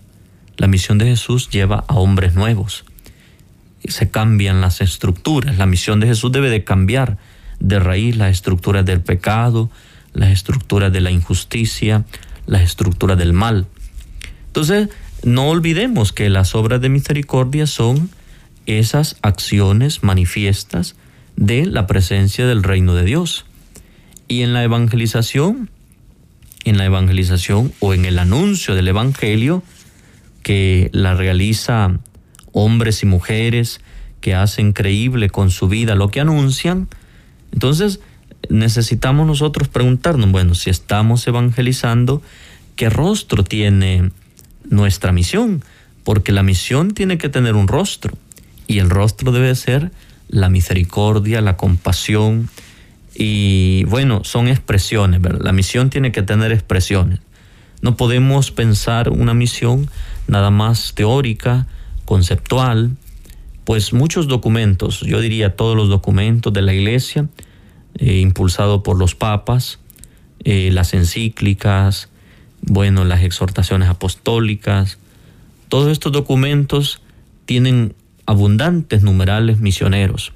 la 0.57 0.67
misión 0.67 0.97
de 0.97 1.05
Jesús 1.05 1.49
lleva 1.49 1.85
a 1.87 1.95
hombres 1.95 2.35
nuevos 2.35 2.83
se 3.91 4.09
cambian 4.09 4.61
las 4.61 4.81
estructuras. 4.81 5.57
La 5.57 5.65
misión 5.65 5.99
de 5.99 6.07
Jesús 6.07 6.31
debe 6.31 6.49
de 6.49 6.63
cambiar 6.63 7.17
de 7.59 7.79
raíz 7.79 8.15
las 8.15 8.31
estructuras 8.31 8.85
del 8.85 9.01
pecado, 9.01 9.69
las 10.13 10.31
estructuras 10.31 10.91
de 10.91 11.01
la 11.01 11.11
injusticia, 11.11 12.05
las 12.45 12.61
estructuras 12.61 13.17
del 13.17 13.33
mal. 13.33 13.67
Entonces, 14.47 14.89
no 15.23 15.49
olvidemos 15.49 16.11
que 16.11 16.29
las 16.29 16.55
obras 16.55 16.81
de 16.81 16.89
misericordia 16.89 17.67
son 17.67 18.09
esas 18.65 19.17
acciones 19.21 20.03
manifiestas 20.03 20.95
de 21.35 21.65
la 21.65 21.87
presencia 21.87 22.45
del 22.45 22.63
reino 22.63 22.95
de 22.95 23.03
Dios. 23.03 23.45
Y 24.27 24.41
en 24.43 24.53
la 24.53 24.63
evangelización, 24.63 25.69
en 26.65 26.77
la 26.77 26.85
evangelización 26.85 27.73
o 27.79 27.93
en 27.93 28.05
el 28.05 28.19
anuncio 28.19 28.75
del 28.75 28.87
evangelio 28.87 29.63
que 30.43 30.89
la 30.93 31.15
realiza 31.15 31.99
hombres 32.51 33.03
y 33.03 33.05
mujeres 33.05 33.81
que 34.21 34.35
hacen 34.35 34.73
creíble 34.73 35.29
con 35.29 35.49
su 35.49 35.67
vida 35.67 35.95
lo 35.95 36.09
que 36.09 36.19
anuncian, 36.19 36.87
entonces 37.51 37.99
necesitamos 38.49 39.25
nosotros 39.27 39.67
preguntarnos, 39.67 40.31
bueno, 40.31 40.55
si 40.55 40.69
estamos 40.69 41.25
evangelizando, 41.27 42.21
¿qué 42.75 42.89
rostro 42.89 43.43
tiene 43.43 44.11
nuestra 44.63 45.11
misión? 45.11 45.63
Porque 46.03 46.31
la 46.31 46.43
misión 46.43 46.91
tiene 46.93 47.17
que 47.17 47.29
tener 47.29 47.55
un 47.55 47.67
rostro 47.67 48.17
y 48.67 48.79
el 48.79 48.89
rostro 48.89 49.31
debe 49.31 49.53
ser 49.55 49.91
la 50.27 50.49
misericordia, 50.49 51.41
la 51.41 51.57
compasión 51.57 52.49
y 53.15 53.83
bueno, 53.85 54.23
son 54.23 54.47
expresiones. 54.47 55.21
La 55.39 55.51
misión 55.51 55.89
tiene 55.89 56.11
que 56.11 56.21
tener 56.21 56.51
expresiones. 56.51 57.19
No 57.81 57.97
podemos 57.97 58.51
pensar 58.51 59.09
una 59.09 59.33
misión 59.33 59.89
nada 60.27 60.51
más 60.51 60.93
teórica, 60.95 61.67
conceptual, 62.05 62.91
pues 63.65 63.93
muchos 63.93 64.27
documentos, 64.27 65.01
yo 65.01 65.21
diría 65.21 65.55
todos 65.55 65.75
los 65.75 65.89
documentos 65.89 66.51
de 66.51 66.61
la 66.61 66.73
iglesia, 66.73 67.27
eh, 67.95 68.19
impulsado 68.19 68.83
por 68.83 68.97
los 68.97 69.15
papas, 69.15 69.79
eh, 70.43 70.69
las 70.71 70.93
encíclicas, 70.93 72.09
bueno, 72.61 73.05
las 73.05 73.23
exhortaciones 73.23 73.89
apostólicas, 73.89 74.97
todos 75.69 75.91
estos 75.91 76.11
documentos 76.11 77.01
tienen 77.45 77.93
abundantes 78.25 79.03
numerales 79.03 79.59
misioneros. 79.59 80.33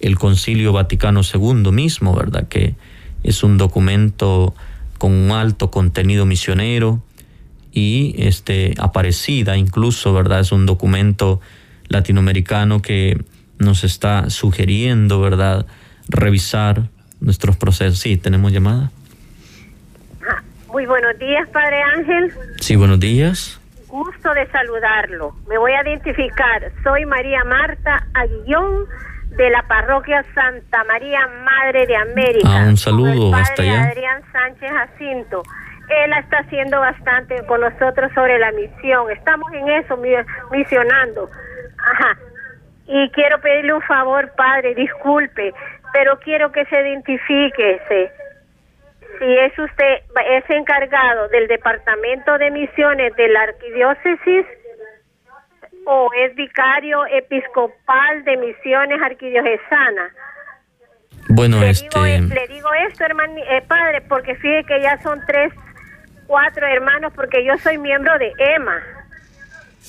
El 0.00 0.18
Concilio 0.18 0.72
Vaticano 0.72 1.20
II 1.22 1.72
mismo, 1.72 2.14
¿verdad? 2.14 2.48
Que 2.48 2.74
es 3.22 3.42
un 3.42 3.58
documento 3.58 4.54
con 4.98 5.12
un 5.12 5.30
alto 5.32 5.70
contenido 5.70 6.26
misionero 6.26 7.02
y 7.72 8.14
este 8.18 8.74
aparecida 8.78 9.56
incluso, 9.56 10.12
¿verdad? 10.12 10.40
Es 10.40 10.52
un 10.52 10.66
documento 10.66 11.40
latinoamericano 11.88 12.82
que 12.82 13.22
nos 13.58 13.84
está 13.84 14.30
sugiriendo, 14.30 15.20
¿verdad? 15.20 15.66
Revisar 16.08 16.88
nuestros 17.20 17.56
procesos. 17.56 17.98
Sí, 17.98 18.16
tenemos 18.16 18.52
llamada. 18.52 18.90
Muy 20.68 20.84
buenos 20.84 21.18
días, 21.18 21.48
Padre 21.48 21.82
Ángel. 21.82 22.32
Sí, 22.60 22.76
buenos 22.76 23.00
días. 23.00 23.60
Gusto 23.88 24.34
de 24.34 24.46
saludarlo. 24.48 25.32
Me 25.48 25.56
voy 25.56 25.72
a 25.72 25.82
identificar. 25.82 26.70
Soy 26.84 27.06
María 27.06 27.42
Marta 27.44 28.06
Aguillón 28.12 28.86
de 29.30 29.48
la 29.48 29.62
parroquia 29.62 30.22
Santa 30.34 30.84
María 30.84 31.26
Madre 31.42 31.86
de 31.86 31.96
América. 31.96 32.48
Ah, 32.48 32.66
un 32.68 32.76
saludo 32.76 33.34
hasta 33.34 33.62
allá. 33.62 33.84
Adrián 33.84 34.22
Sánchez 34.30 34.70
Jacinto. 34.70 35.42
Él 35.88 36.12
está 36.20 36.40
haciendo 36.40 36.80
bastante 36.80 37.46
con 37.46 37.62
nosotros 37.62 38.12
sobre 38.14 38.38
la 38.38 38.52
misión. 38.52 39.10
Estamos 39.10 39.50
en 39.54 39.70
eso, 39.70 39.96
misionando. 40.50 41.30
Ajá. 41.78 42.18
Y 42.86 43.10
quiero 43.10 43.40
pedirle 43.40 43.72
un 43.72 43.82
favor, 43.82 44.30
Padre, 44.36 44.74
disculpe, 44.74 45.54
pero 45.94 46.18
quiero 46.20 46.52
que 46.52 46.64
se 46.66 46.76
identifique 46.76 47.80
si 49.18 49.38
es 49.38 49.58
usted 49.58 50.02
es 50.30 50.50
encargado 50.50 51.28
del 51.28 51.48
departamento 51.48 52.38
de 52.38 52.50
misiones 52.50 53.14
de 53.16 53.28
la 53.28 53.42
arquidiócesis 53.42 54.46
o 55.86 56.08
es 56.18 56.34
vicario 56.34 57.06
episcopal 57.06 58.24
de 58.24 58.36
misiones 58.36 59.00
arquidiocesana. 59.02 60.10
Bueno, 61.30 61.60
le 61.60 61.70
este... 61.70 61.88
Digo, 61.98 62.34
le 62.34 62.46
digo 62.48 62.68
esto, 62.88 63.04
hermano, 63.04 63.34
eh, 63.36 63.62
padre, 63.66 64.02
porque 64.02 64.34
fíjese 64.36 64.66
que 64.66 64.82
ya 64.82 64.98
son 65.02 65.20
tres, 65.26 65.52
cuatro 66.26 66.66
hermanos, 66.66 67.12
porque 67.14 67.44
yo 67.44 67.56
soy 67.58 67.78
miembro 67.78 68.16
de 68.18 68.32
EMA. 68.38 68.97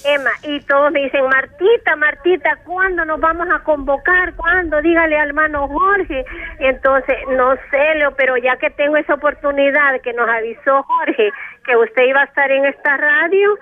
Emma, 0.05 0.31
y 0.43 0.61
todos 0.61 0.91
me 0.91 1.01
dicen, 1.01 1.25
Martita, 1.25 1.95
Martita, 1.97 2.57
¿cuándo 2.63 3.03
nos 3.03 3.19
vamos 3.19 3.47
a 3.51 3.59
convocar? 3.63 4.33
¿Cuándo? 4.35 4.81
Dígale 4.81 5.17
al 5.17 5.29
hermano 5.29 5.67
Jorge. 5.67 6.25
Entonces, 6.59 7.17
no 7.29 7.55
sé, 7.69 7.95
Leo, 7.95 8.11
pero 8.15 8.37
ya 8.37 8.55
que 8.57 8.69
tengo 8.69 8.95
esa 8.95 9.15
oportunidad 9.15 9.99
que 10.01 10.13
nos 10.13 10.29
avisó 10.29 10.83
Jorge 10.83 11.31
que 11.65 11.75
usted 11.75 12.03
iba 12.03 12.21
a 12.21 12.25
estar 12.25 12.49
en 12.49 12.65
esta 12.65 12.97
radio, 12.97 13.57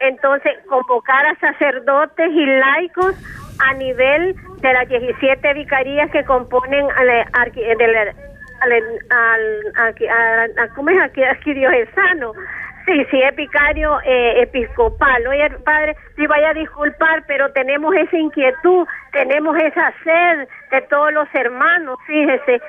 entonces 0.00 0.52
convocar 0.68 1.24
a 1.26 1.36
sacerdotes 1.36 2.30
y 2.30 2.46
laicos 2.46 3.14
a 3.60 3.74
nivel 3.74 4.34
de 4.60 4.72
las 4.72 4.88
17 4.88 5.54
vicarías 5.54 6.10
que 6.10 6.24
componen 6.24 6.86
al, 6.96 7.24
¿cómo 10.74 10.90
es 10.90 11.00
aquí, 11.00 11.22
aquí 11.22 11.54
diocesano 11.54 12.32
Sí, 12.86 13.04
sí, 13.10 13.20
es 13.20 13.34
vicario 13.34 13.98
eh, 14.04 14.42
episcopal. 14.42 15.26
Oye, 15.26 15.50
padre, 15.64 15.96
si 16.14 16.24
vaya 16.26 16.50
a 16.50 16.54
disculpar, 16.54 17.24
pero 17.26 17.50
tenemos 17.52 17.92
esa 17.96 18.16
inquietud, 18.16 18.86
tenemos 19.12 19.56
esa 19.56 19.92
sed 20.04 20.48
de 20.70 20.82
todos 20.82 21.12
los 21.12 21.28
hermanos, 21.34 21.98
fíjese. 22.06 22.60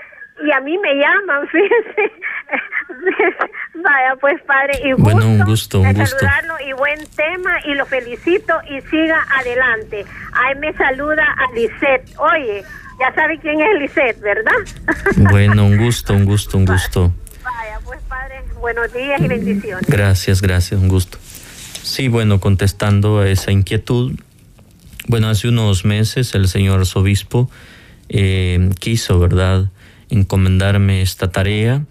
Y 0.44 0.52
a 0.52 0.60
mí 0.62 0.76
me 0.80 0.96
llaman, 0.96 1.48
fíjese. 1.52 2.12
Vaya, 3.76 4.16
pues, 4.20 4.42
padre, 4.42 4.80
y 4.84 4.92
gusto, 4.94 5.04
bueno, 5.04 5.28
un 5.28 5.44
gusto, 5.44 5.80
un 5.82 5.94
gusto. 5.94 6.18
saludarlo 6.18 6.56
y 6.66 6.74
buen 6.74 7.00
tema 7.16 7.60
y 7.66 7.76
lo 7.76 7.86
felicito 7.86 8.60
y 8.70 8.82
siga 8.82 9.24
adelante. 9.40 10.04
Ahí 10.34 10.56
me 10.56 10.74
saluda 10.74 11.24
a 11.38 11.54
Lisette. 11.54 12.10
Oye, 12.18 12.64
ya 13.00 13.14
sabe 13.14 13.38
quién 13.40 13.62
es 13.62 13.80
Lisette, 13.80 14.20
¿verdad? 14.20 14.52
bueno, 15.30 15.66
un 15.66 15.78
gusto, 15.78 16.14
un 16.14 16.26
gusto, 16.26 16.58
un 16.58 16.66
gusto. 16.66 17.12
Vaya, 17.44 17.80
pues 17.86 18.02
padre, 18.04 18.42
buenos 18.60 18.92
días 18.94 19.22
y 19.22 19.28
bendiciones. 19.28 19.86
Gracias, 19.88 20.42
gracias, 20.42 20.80
un 20.80 20.88
gusto. 20.88 21.18
Sí, 21.84 22.08
bueno, 22.08 22.40
contestando 22.40 23.20
a 23.20 23.30
esa 23.30 23.52
inquietud, 23.52 24.14
bueno, 25.08 25.30
hace 25.30 25.48
unos 25.48 25.86
meses 25.86 26.36
el 26.36 26.48
señor 26.48 26.80
arzobispo 26.80 27.50
eh, 28.10 28.70
quiso, 28.80 29.20
¿verdad?, 29.20 29.70
encomendarme 30.10 31.02
esta 31.02 31.32
tarea 31.32 31.84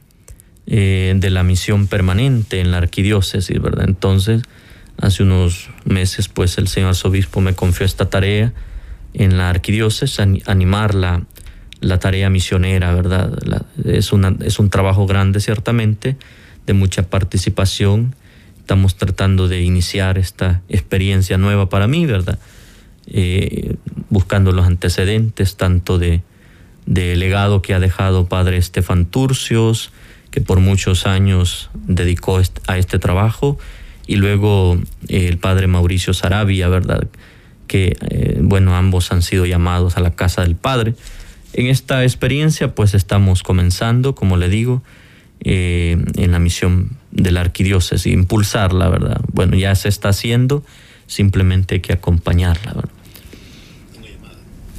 eh, 0.67 1.15
de 1.17 1.31
la 1.31 1.43
misión 1.43 1.87
permanente 1.87 2.61
en 2.61 2.71
la 2.71 2.79
arquidiócesis, 2.79 3.61
¿verdad? 3.61 3.85
Entonces, 3.87 4.43
hace 4.99 5.23
unos 5.23 5.71
meses, 5.85 6.29
pues 6.29 6.59
el 6.59 6.69
señor 6.69 6.91
arzobispo 6.91 7.41
me 7.41 7.55
confió 7.55 7.87
esta 7.87 8.11
tarea 8.11 8.53
en 9.15 9.39
la 9.39 9.49
arquidiócesis, 9.49 10.19
animarla 10.47 11.23
la 11.81 11.99
tarea 11.99 12.31
misionera, 12.31 12.95
¿verdad? 12.95 13.31
es, 13.85 14.13
una, 14.13 14.35
es 14.41 14.59
un 14.59 14.71
trabajo 14.71 15.07
grande, 15.07 15.41
ciertamente, 15.41 16.17
de 16.67 16.73
mucha 16.73 17.05
participación. 17.05 18.15
Estamos 18.59 18.97
tratando 18.97 19.49
de 19.49 19.63
iniciar 19.63 20.19
esta 20.19 20.63
experiencia 20.69 21.39
nueva 21.39 21.69
para 21.69 21.87
mí, 21.87 22.05
¿verdad? 22.07 22.39
Eh, 23.07 23.77
buscando 24.11 24.51
los 24.53 24.67
antecedentes, 24.67 25.57
tanto 25.57 25.99
de, 25.99 26.23
de 26.87 27.17
legado 27.17 27.63
que 27.63 27.75
ha 27.75 27.81
dejado 27.81 28.27
padre 28.27 28.57
Estefan 28.57 29.07
Turcios, 29.07 29.93
que 30.31 30.41
por 30.41 30.61
muchos 30.61 31.07
años 31.07 31.71
dedicó 31.87 32.41
a 32.67 32.79
este 32.79 32.99
trabajo, 32.99 33.59
y 34.07 34.17
luego 34.17 34.79
eh, 35.09 35.29
el 35.29 35.39
padre 35.39 35.67
Mauricio 35.67 36.15
Sarabia, 36.15 36.69
¿verdad? 36.69 37.07
Que, 37.67 37.97
eh, 38.11 38.39
bueno, 38.41 38.77
ambos 38.77 39.11
han 39.13 39.23
sido 39.23 39.47
llamados 39.47 39.97
a 39.97 40.01
la 40.01 40.13
casa 40.13 40.43
del 40.43 40.57
padre. 40.57 40.95
En 41.53 41.67
esta 41.67 42.03
experiencia 42.03 42.75
pues 42.75 42.95
estamos 42.95 43.43
comenzando, 43.43 44.15
como 44.15 44.37
le 44.37 44.49
digo, 44.49 44.83
eh, 45.49 45.97
en 46.17 46.33
la 46.33 46.41
misión 46.41 46.97
de 47.13 47.31
la 47.31 47.41
arquidiócesis, 47.41 48.13
impulsarla, 48.13 48.89
¿verdad? 48.89 49.21
Bueno, 49.33 49.57
ya 49.57 49.73
se 49.77 49.89
está 49.89 50.09
haciendo, 50.09 50.65
simplemente 51.07 51.77
hay 51.77 51.81
que 51.81 51.93
acompañarla, 51.93 52.73
¿verdad? 52.73 52.91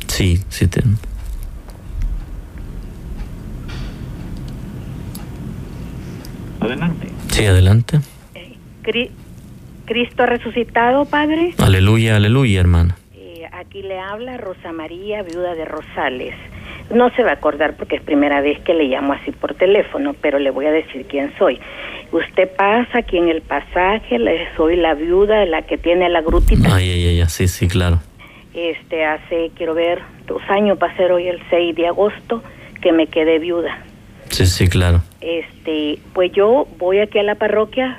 Sí, 0.07 0.41
sí. 0.49 0.67
Te... 0.67 0.83
Adelante. 6.59 7.07
Sí, 7.31 7.45
adelante. 7.45 8.01
Cristo 9.85 10.25
resucitado, 10.25 11.05
Padre. 11.05 11.53
Aleluya, 11.59 12.17
aleluya, 12.17 12.59
hermana. 12.59 12.97
Eh, 13.13 13.43
aquí 13.53 13.83
le 13.83 13.99
habla 13.99 14.35
Rosa 14.35 14.73
María, 14.73 15.23
viuda 15.23 15.55
de 15.55 15.63
Rosales. 15.63 16.35
No 16.93 17.09
se 17.15 17.23
va 17.23 17.31
a 17.31 17.33
acordar 17.33 17.75
porque 17.75 17.97
es 17.97 18.01
primera 18.01 18.41
vez 18.41 18.59
que 18.61 18.73
le 18.73 18.85
llamo 18.85 19.13
así 19.13 19.31
por 19.31 19.53
teléfono, 19.55 20.15
pero 20.21 20.39
le 20.39 20.51
voy 20.51 20.65
a 20.65 20.71
decir 20.71 21.05
quién 21.09 21.33
soy. 21.37 21.59
Usted 22.11 22.49
pasa 22.55 22.99
aquí 22.99 23.17
en 23.17 23.27
el 23.27 23.41
pasaje, 23.41 24.17
soy 24.55 24.77
la 24.77 24.93
viuda, 24.93 25.45
la 25.45 25.63
que 25.63 25.77
tiene 25.77 26.09
la 26.09 26.21
grutita. 26.21 26.75
Ay, 26.75 26.89
ay, 26.89 27.19
ay, 27.19 27.29
sí, 27.29 27.47
sí, 27.47 27.67
claro. 27.67 27.99
Este, 28.53 29.05
hace, 29.05 29.51
quiero 29.55 29.73
ver, 29.73 30.01
dos 30.25 30.41
años, 30.49 30.77
va 30.81 30.87
a 30.87 30.95
ser 30.95 31.11
hoy 31.11 31.27
el 31.27 31.41
6 31.49 31.75
de 31.75 31.87
agosto, 31.87 32.41
que 32.81 32.91
me 32.91 33.07
quedé 33.07 33.39
viuda. 33.39 33.83
Sí, 34.29 34.45
sí, 34.45 34.67
claro. 34.67 35.01
Este, 35.19 35.99
pues 36.13 36.31
yo 36.31 36.67
voy 36.77 36.99
aquí 36.99 37.19
a 37.19 37.23
la 37.23 37.35
parroquia 37.35 37.97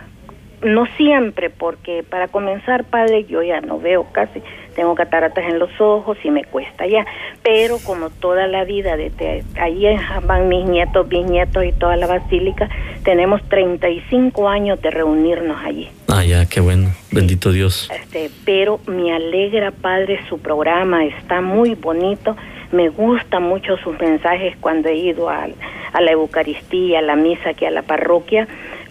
no 0.63 0.87
siempre, 0.97 1.51
porque 1.51 2.03
para 2.03 2.29
comenzar, 2.29 2.85
padre, 2.85 3.25
yo 3.25 3.43
ya 3.43 3.61
no 3.61 3.79
veo 3.79 4.07
casi, 4.13 4.43
tengo 4.75 4.95
cataratas 4.95 5.45
en 5.45 5.59
los 5.59 5.71
ojos 5.81 6.19
y 6.23 6.31
me 6.31 6.45
cuesta 6.45 6.87
ya, 6.87 7.07
pero 7.43 7.79
como 7.85 8.11
toda 8.11 8.47
la 8.47 8.65
vida, 8.65 8.97
desde 8.97 9.45
ahí 9.61 9.85
van 10.25 10.49
mis 10.49 10.67
nietos, 10.67 11.09
bisnietos 11.09 11.65
y 11.65 11.73
toda 11.73 11.97
la 11.97 12.07
basílica, 12.07 12.69
tenemos 13.05 13.43
35 13.49 14.49
años 14.49 14.81
de 14.81 14.91
reunirnos 14.91 15.57
allí. 15.65 15.89
Ah, 16.09 16.25
ya, 16.25 16.47
qué 16.47 16.61
bueno, 16.61 16.91
bendito 17.11 17.53
Dios. 17.53 17.91
Este, 17.95 18.31
pero 18.45 18.81
me 18.87 19.13
alegra, 19.13 19.71
padre, 19.71 20.21
su 20.29 20.39
programa, 20.39 21.05
está 21.05 21.41
muy 21.41 21.75
bonito, 21.75 22.37
me 22.73 22.89
gusta 22.89 23.41
mucho 23.41 23.77
sus 23.79 23.99
mensajes 23.99 24.57
cuando 24.61 24.89
he 24.89 24.97
ido 24.97 25.31
a, 25.31 25.49
a 25.93 26.01
la 26.01 26.11
Eucaristía, 26.13 26.99
a 26.99 27.03
la 27.03 27.17
misa 27.17 27.51
aquí 27.51 27.65
a 27.65 27.71
la 27.71 27.83
parroquia, 27.83 28.47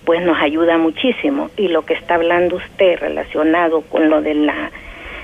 pues 0.06 0.24
nos 0.24 0.38
ayuda 0.42 0.78
muchísimo. 0.78 1.50
Y 1.58 1.68
lo 1.68 1.86
que 1.86 1.94
está 1.94 2.16
hablando 2.16 2.56
usted 2.56 2.98
relacionado 3.00 3.82
con 3.82 4.10
lo 4.10 4.22
de 4.22 4.34
la 4.36 4.72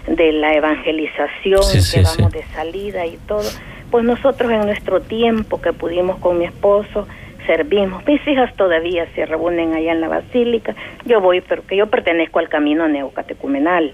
de 0.07 0.31
la 0.33 0.53
evangelización 0.53 1.61
que 1.91 2.01
vamos 2.01 2.31
de 2.31 2.43
salida 2.53 3.05
y 3.05 3.17
todo, 3.27 3.49
pues 3.91 4.03
nosotros 4.03 4.51
en 4.51 4.61
nuestro 4.61 5.01
tiempo 5.01 5.61
que 5.61 5.73
pudimos 5.73 6.17
con 6.19 6.39
mi 6.39 6.45
esposo 6.45 7.07
servimos. 7.45 8.05
Mis 8.05 8.25
hijas 8.27 8.55
todavía 8.55 9.07
se 9.15 9.25
reúnen 9.25 9.73
allá 9.73 9.91
en 9.91 10.01
la 10.01 10.07
basílica. 10.07 10.75
Yo 11.05 11.21
voy, 11.21 11.41
pero 11.41 11.65
que 11.65 11.75
yo 11.75 11.87
pertenezco 11.87 12.39
al 12.39 12.49
camino 12.49 12.87
neocatecumenal. 12.87 13.93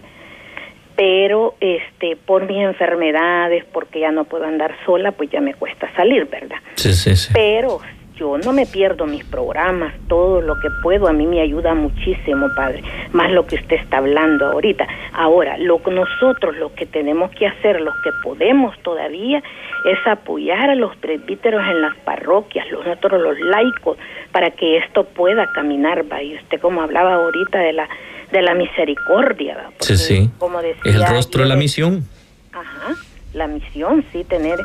Pero 0.95 1.55
este 1.59 2.17
por 2.17 2.45
mis 2.45 2.57
enfermedades, 2.57 3.63
porque 3.71 4.01
ya 4.01 4.11
no 4.11 4.25
puedo 4.25 4.45
andar 4.45 4.75
sola, 4.85 5.11
pues 5.13 5.29
ya 5.29 5.39
me 5.39 5.53
cuesta 5.53 5.89
salir, 5.95 6.25
¿verdad? 6.25 6.57
Sí, 6.75 6.93
sí, 6.93 7.15
sí. 7.15 7.31
Pero 7.33 7.79
yo 8.19 8.37
no 8.37 8.51
me 8.51 8.65
pierdo 8.65 9.05
mis 9.05 9.23
programas, 9.23 9.93
todo 10.07 10.41
lo 10.41 10.59
que 10.59 10.69
puedo 10.83 11.07
a 11.07 11.13
mí 11.13 11.25
me 11.25 11.41
ayuda 11.41 11.73
muchísimo, 11.73 12.49
padre, 12.55 12.83
más 13.13 13.31
lo 13.31 13.45
que 13.45 13.55
usted 13.55 13.77
está 13.77 13.97
hablando 13.97 14.47
ahorita. 14.47 14.87
Ahora, 15.13 15.57
lo 15.57 15.81
que 15.81 15.91
nosotros 15.91 16.57
lo 16.57 16.73
que 16.73 16.85
tenemos 16.85 17.31
que 17.31 17.47
hacer, 17.47 17.81
los 17.81 17.95
que 18.03 18.11
podemos 18.23 18.77
todavía, 18.79 19.41
es 19.85 19.97
apoyar 20.05 20.69
a 20.69 20.75
los 20.75 20.95
presbíteros 20.97 21.61
en 21.65 21.81
las 21.81 21.95
parroquias, 21.97 22.69
los 22.71 22.85
nosotros 22.85 23.21
los 23.21 23.39
laicos, 23.39 23.97
para 24.31 24.51
que 24.51 24.77
esto 24.77 25.03
pueda 25.05 25.51
caminar, 25.53 26.11
va. 26.11 26.21
Y 26.21 26.35
usted 26.35 26.59
como 26.59 26.81
hablaba 26.81 27.15
ahorita 27.15 27.59
de 27.59 27.73
la 27.73 27.89
de 28.31 28.41
la 28.43 28.53
misericordia, 28.53 29.55
¿va? 29.55 29.71
sí, 29.79 29.97
sí. 29.97 30.29
Como 30.37 30.61
decía, 30.61 30.81
es 30.85 30.95
el 30.95 31.07
rostro 31.07 31.43
de 31.43 31.49
la 31.49 31.55
misión. 31.55 32.05
Ajá, 32.51 32.95
la 33.33 33.47
misión, 33.47 34.05
sí, 34.11 34.23
tener 34.23 34.59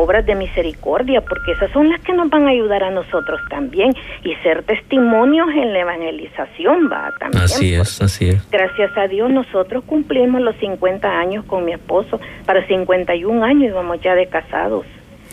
obras 0.00 0.24
de 0.24 0.34
misericordia, 0.34 1.20
porque 1.20 1.52
esas 1.52 1.70
son 1.72 1.88
las 1.88 2.00
que 2.00 2.12
nos 2.12 2.30
van 2.30 2.46
a 2.46 2.50
ayudar 2.50 2.82
a 2.82 2.90
nosotros 2.90 3.40
también 3.50 3.92
y 4.24 4.34
ser 4.36 4.62
testimonios 4.62 5.48
en 5.50 5.72
la 5.72 5.80
evangelización, 5.80 6.90
va 6.90 7.12
también. 7.18 7.44
Así 7.44 7.74
es, 7.74 8.00
así 8.00 8.28
es. 8.30 8.50
Gracias 8.50 8.96
a 8.96 9.06
Dios 9.08 9.30
nosotros 9.30 9.84
cumplimos 9.84 10.40
los 10.40 10.56
50 10.56 11.08
años 11.08 11.44
con 11.44 11.64
mi 11.64 11.72
esposo, 11.72 12.20
para 12.46 12.66
51 12.66 13.44
años 13.44 13.64
íbamos 13.64 14.00
ya 14.00 14.14
de 14.14 14.26
casados. 14.26 14.86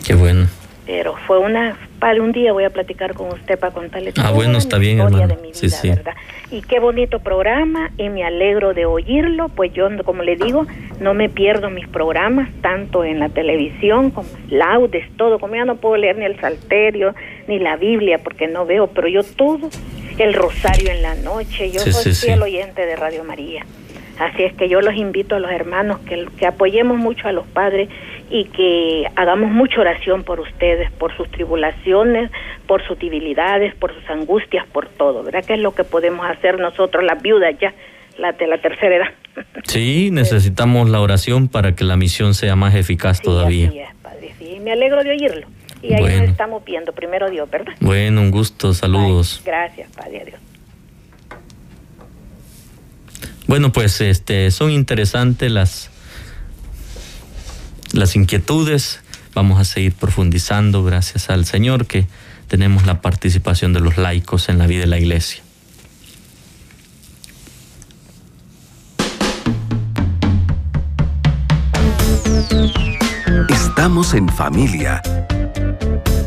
Qué 0.06 0.14
bueno 0.16 0.48
pero 0.88 1.16
fue 1.28 1.38
una 1.38 1.78
para 2.00 2.22
un 2.22 2.32
día 2.32 2.54
voy 2.54 2.64
a 2.64 2.70
platicar 2.70 3.14
con 3.14 3.28
usted 3.28 3.60
para 3.60 3.74
contarle 3.74 4.14
ah, 4.18 4.32
bueno, 4.32 4.58
está 4.58 4.78
bien, 4.78 5.00
historia 5.00 5.28
de 5.28 5.36
mi 5.36 5.52
vida, 5.52 5.80
¿verdad? 5.84 6.14
Y 6.50 6.62
qué 6.62 6.80
bonito 6.80 7.20
programa 7.20 7.92
y 7.98 8.10
me 8.10 8.24
alegro 8.24 8.74
de 8.74 8.86
oírlo, 8.86 9.50
pues 9.50 9.74
yo 9.74 9.90
como 10.06 10.24
le 10.24 10.38
digo, 10.38 10.66
no 11.02 11.14
me 11.14 11.28
pierdo 11.28 11.70
mis 11.70 11.88
programas 11.88 12.50
tanto 12.62 13.04
en 13.04 13.20
la 13.20 13.30
televisión 13.30 14.12
como 14.12 14.30
laudes, 14.50 15.06
todo, 15.18 15.40
como 15.40 15.56
ya 15.56 15.66
no 15.66 15.76
puedo 15.76 15.98
leer 15.98 16.18
ni 16.18 16.26
el 16.26 16.40
salterio 16.40 17.14
ni 17.48 17.60
la 17.60 17.76
Biblia 17.76 18.20
porque 18.24 18.48
no 18.48 18.66
veo, 18.66 18.88
pero 18.88 19.08
yo 19.08 19.24
todo 19.24 19.70
el 20.18 20.34
rosario 20.34 20.90
en 20.92 21.02
la 21.02 21.16
noche, 21.16 21.70
yo 21.70 21.80
soy 21.82 22.14
fiel 22.14 22.42
oyente 22.42 22.86
de 22.86 22.96
Radio 22.96 23.24
María. 23.24 23.66
Así 24.20 24.44
es 24.44 24.54
que 24.54 24.68
yo 24.68 24.82
los 24.82 24.96
invito 24.96 25.36
a 25.36 25.40
los 25.40 25.52
hermanos 25.52 26.00
que, 26.00 26.28
que 26.38 26.46
apoyemos 26.48 26.98
mucho 26.98 27.28
a 27.28 27.32
los 27.32 27.46
padres 27.48 27.90
y 28.30 28.46
que 28.46 29.06
hagamos 29.16 29.52
mucha 29.52 29.80
oración 29.82 30.24
por 30.24 30.40
ustedes, 30.40 30.92
por 30.92 31.16
sus 31.16 31.30
tribulaciones, 31.30 32.32
por 32.66 32.86
sus 32.86 33.00
debilidades, 33.00 33.74
por 33.76 33.94
sus 33.94 34.10
angustias, 34.10 34.66
por 34.68 34.90
todo, 34.90 35.24
¿verdad? 35.24 35.46
Que 35.46 35.54
es 35.54 35.60
lo 35.60 35.74
que 35.74 35.84
podemos 35.84 36.26
hacer 36.26 36.60
nosotros, 36.60 37.04
las 37.04 37.22
viudas 37.22 37.56
ya, 37.60 37.74
la 38.18 38.34
de 38.34 38.48
la 38.48 38.58
tercera 38.60 38.96
edad. 38.96 39.08
Sí, 39.66 40.10
necesitamos 40.12 40.90
la 40.90 41.00
oración 41.00 41.48
para 41.48 41.76
que 41.76 41.84
la 41.84 41.98
misión 41.98 42.34
sea 42.34 42.56
más 42.56 42.74
eficaz 42.74 43.22
todavía. 43.22 43.68
Así 43.68 43.80
es, 43.80 43.96
Padre, 44.02 44.32
sí, 44.40 44.60
me 44.62 44.72
alegro 44.72 45.04
de 45.04 45.12
oírlo. 45.12 45.48
Y 45.82 45.94
ahí 45.94 46.04
nos 46.04 46.30
estamos 46.30 46.66
viendo, 46.66 46.92
primero 46.92 47.30
Dios, 47.30 47.50
¿verdad? 47.50 47.74
Bueno, 47.80 48.22
un 48.22 48.32
gusto, 48.32 48.74
saludos. 48.74 49.44
gracias, 49.46 49.92
Padre, 49.96 50.24
Dios. 50.26 50.40
Bueno, 53.48 53.72
pues 53.72 54.02
este 54.02 54.52
son 54.52 54.72
interesantes 54.72 55.50
las 55.50 55.90
las 57.94 58.16
inquietudes. 58.16 59.00
Vamos 59.34 59.60
a 59.60 59.64
seguir 59.64 59.94
profundizando 59.94 60.84
gracias 60.84 61.30
al 61.30 61.46
Señor 61.46 61.86
que 61.86 62.08
tenemos 62.48 62.86
la 62.86 63.02
participación 63.02 63.72
de 63.72 63.80
los 63.80 63.98
laicos 63.98 64.50
en 64.50 64.58
la 64.58 64.68
vida 64.68 64.82
de 64.82 64.88
la 64.88 65.00
iglesia. 65.00 65.44
Estamos 73.50 74.14
en 74.14 74.28
familia. 74.28 75.02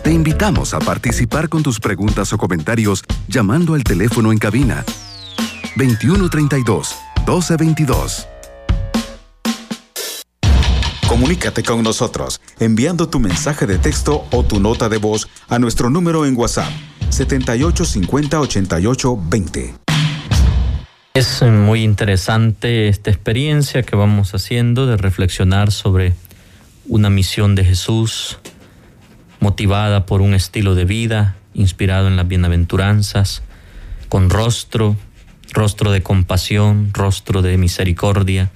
Te 0.02 0.12
invitamos 0.12 0.72
a 0.72 0.78
participar 0.78 1.50
con 1.50 1.62
tus 1.62 1.80
preguntas 1.80 2.32
o 2.32 2.38
comentarios 2.38 3.04
llamando 3.28 3.74
al 3.74 3.84
teléfono 3.84 4.32
en 4.32 4.38
cabina 4.38 4.84
2132 5.76 7.09
1222. 7.26 8.26
Comunícate 11.08 11.62
con 11.62 11.82
nosotros 11.82 12.40
enviando 12.58 13.08
tu 13.08 13.18
mensaje 13.18 13.66
de 13.66 13.78
texto 13.78 14.26
o 14.30 14.44
tu 14.44 14.60
nota 14.60 14.88
de 14.88 14.96
voz 14.98 15.28
a 15.48 15.58
nuestro 15.58 15.90
número 15.90 16.24
en 16.24 16.36
WhatsApp 16.36 16.70
78508820. 17.10 19.74
Es 21.14 21.42
muy 21.42 21.82
interesante 21.82 22.88
esta 22.88 23.10
experiencia 23.10 23.82
que 23.82 23.96
vamos 23.96 24.32
haciendo 24.32 24.86
de 24.86 24.96
reflexionar 24.96 25.72
sobre 25.72 26.14
una 26.86 27.10
misión 27.10 27.56
de 27.56 27.64
Jesús 27.64 28.38
motivada 29.40 30.06
por 30.06 30.20
un 30.20 30.34
estilo 30.34 30.76
de 30.76 30.84
vida 30.84 31.36
inspirado 31.52 32.06
en 32.06 32.16
las 32.16 32.28
bienaventuranzas, 32.28 33.42
con 34.08 34.30
rostro, 34.30 34.94
rostro 35.52 35.90
de 35.90 36.02
compasión, 36.02 36.90
rostro 36.92 37.42
de 37.42 37.56
misericordia, 37.58 38.50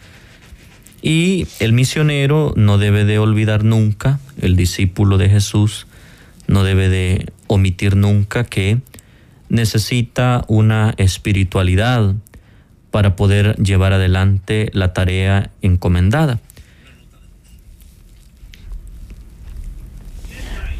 y 1.02 1.46
el 1.61 1.72
misionero 1.74 2.54
no 2.57 2.78
debe 2.78 3.04
de 3.04 3.18
olvidar 3.18 3.62
nunca, 3.62 4.20
el 4.40 4.57
discípulo 4.57 5.18
de 5.18 5.28
Jesús 5.28 5.87
no 6.46 6.64
debe 6.64 6.88
de 6.88 7.26
omitir 7.46 7.94
nunca 7.94 8.44
que 8.44 8.78
necesita 9.48 10.44
una 10.48 10.94
espiritualidad 10.96 12.14
para 12.90 13.16
poder 13.16 13.57
llevar 13.57 13.92
adelante 13.92 14.70
la 14.72 14.92
tarea 14.92 15.50
encomendada. 15.62 16.40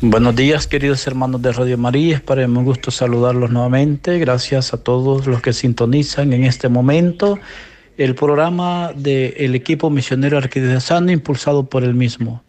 Buenos 0.07 0.37
días, 0.37 0.67
queridos 0.67 1.07
hermanos 1.07 1.41
de 1.41 1.51
Radio 1.51 1.79
María. 1.79 2.17
Es 2.17 2.21
para 2.21 2.47
mí 2.47 2.59
un 2.59 2.67
gusto 2.67 2.91
saludarlos 2.91 3.51
nuevamente. 3.51 4.19
Gracias 4.19 4.75
a 4.75 4.77
todos 4.77 5.27
los 5.27 5.41
que 5.41 5.55
sintonizan 5.55 6.35
en 6.35 6.45
este 6.45 6.69
momento 6.69 7.39
el 7.97 8.15
programa 8.15 8.93
del 8.95 9.55
equipo 9.55 9.89
misionero 9.89 10.37
arquidiocesano 10.37 11.11
impulsado 11.11 11.71
por 11.71 11.85
él 11.85 11.95
mismo. 11.95 12.43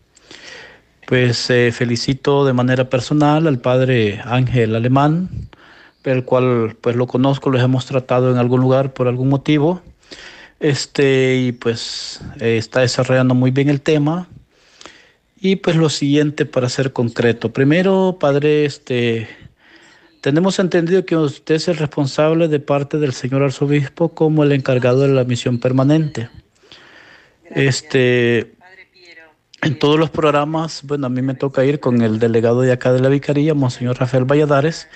Pues 1.08 1.50
eh, 1.50 1.72
felicito 1.72 2.46
de 2.46 2.52
manera 2.52 2.89
personal 2.89 3.48
al 3.48 3.60
padre 3.60 4.20
Ángel 4.26 4.76
Alemán, 4.76 5.30
el 6.04 6.26
cual 6.26 6.76
pues 6.82 6.98
lo 6.98 7.08
conozco, 7.08 7.50
lo 7.50 7.58
hemos 7.58 7.86
tratado 7.86 8.32
en 8.32 8.38
algún 8.38 8.60
lugar 8.60 8.94
por 8.94 9.08
algún 9.08 9.30
motivo. 9.30 9.82
Este, 10.60 11.38
y 11.38 11.52
pues 11.54 12.20
eh, 12.41 12.58
está 12.58 12.82
desarrollando 12.82 13.34
muy 13.34 13.52
bien 13.52 13.70
el 13.70 13.80
tema. 13.80 14.28
Y 15.48 15.58
pues 15.58 15.76
lo 15.76 15.90
siguiente 15.90 16.48
para 16.48 16.70
ser 16.70 16.92
concreto. 16.92 17.54
Primero, 17.54 18.18
padre, 18.20 18.66
este, 18.66 19.28
tenemos 20.20 20.58
entendido 20.58 21.06
que 21.06 21.16
usted 21.16 21.54
es 21.54 21.68
el 21.68 21.78
responsable 21.78 22.48
de 22.48 22.60
parte 22.60 22.98
del 22.98 23.14
señor 23.14 23.44
arzobispo 23.44 24.16
como 24.16 24.44
el 24.44 24.54
encargado 24.54 25.02
de 25.02 25.10
la 25.10 25.24
misión 25.24 25.60
permanente. 25.60 26.30
Este, 27.44 28.56
en 29.62 29.78
todos 29.78 30.00
los 30.00 30.10
programas, 30.10 30.82
bueno, 30.82 31.06
a 31.06 31.10
mí 31.12 31.22
me 31.22 31.36
toca 31.36 31.64
ir 31.64 31.80
con 31.80 32.02
el 32.02 32.18
delegado 32.18 32.62
de 32.62 32.72
acá 32.72 32.92
de 32.92 33.02
la 33.02 33.10
Vicaría, 33.10 33.54
Monseñor 33.54 34.00
Rafael 34.00 34.26
Valladares. 34.26 34.88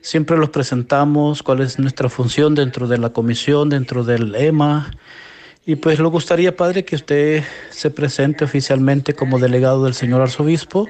Siempre 0.00 0.38
los 0.38 0.48
presentamos, 0.48 1.42
cuál 1.42 1.60
es 1.60 1.78
nuestra 1.78 2.08
función 2.08 2.54
dentro 2.54 2.88
de 2.88 2.96
la 2.96 3.10
comisión, 3.10 3.68
dentro 3.68 4.04
del 4.04 4.34
EMA. 4.34 4.90
Y 5.68 5.76
pues 5.76 5.98
lo 5.98 6.10
gustaría, 6.10 6.56
padre, 6.56 6.82
que 6.82 6.96
usted 6.96 7.44
se 7.68 7.90
presente 7.90 8.42
oficialmente 8.42 9.12
como 9.12 9.38
delegado 9.38 9.84
del 9.84 9.92
señor 9.92 10.22
arzobispo 10.22 10.88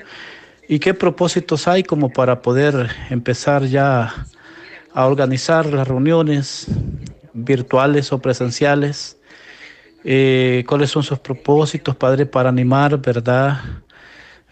¿Y 0.68 0.78
qué 0.78 0.94
propósitos 0.94 1.66
hay 1.66 1.82
como 1.82 2.10
para 2.10 2.42
poder 2.42 2.88
empezar 3.10 3.64
ya 3.64 4.14
a 4.92 5.06
organizar 5.06 5.66
las 5.66 5.88
reuniones 5.88 6.68
virtuales 7.32 8.12
o 8.12 8.20
presenciales. 8.20 9.16
Eh, 10.04 10.62
¿Cuáles 10.68 10.90
son 10.90 11.02
sus 11.02 11.18
propósitos, 11.18 11.96
Padre, 11.96 12.24
para 12.24 12.50
animar, 12.50 12.98
verdad? 12.98 13.60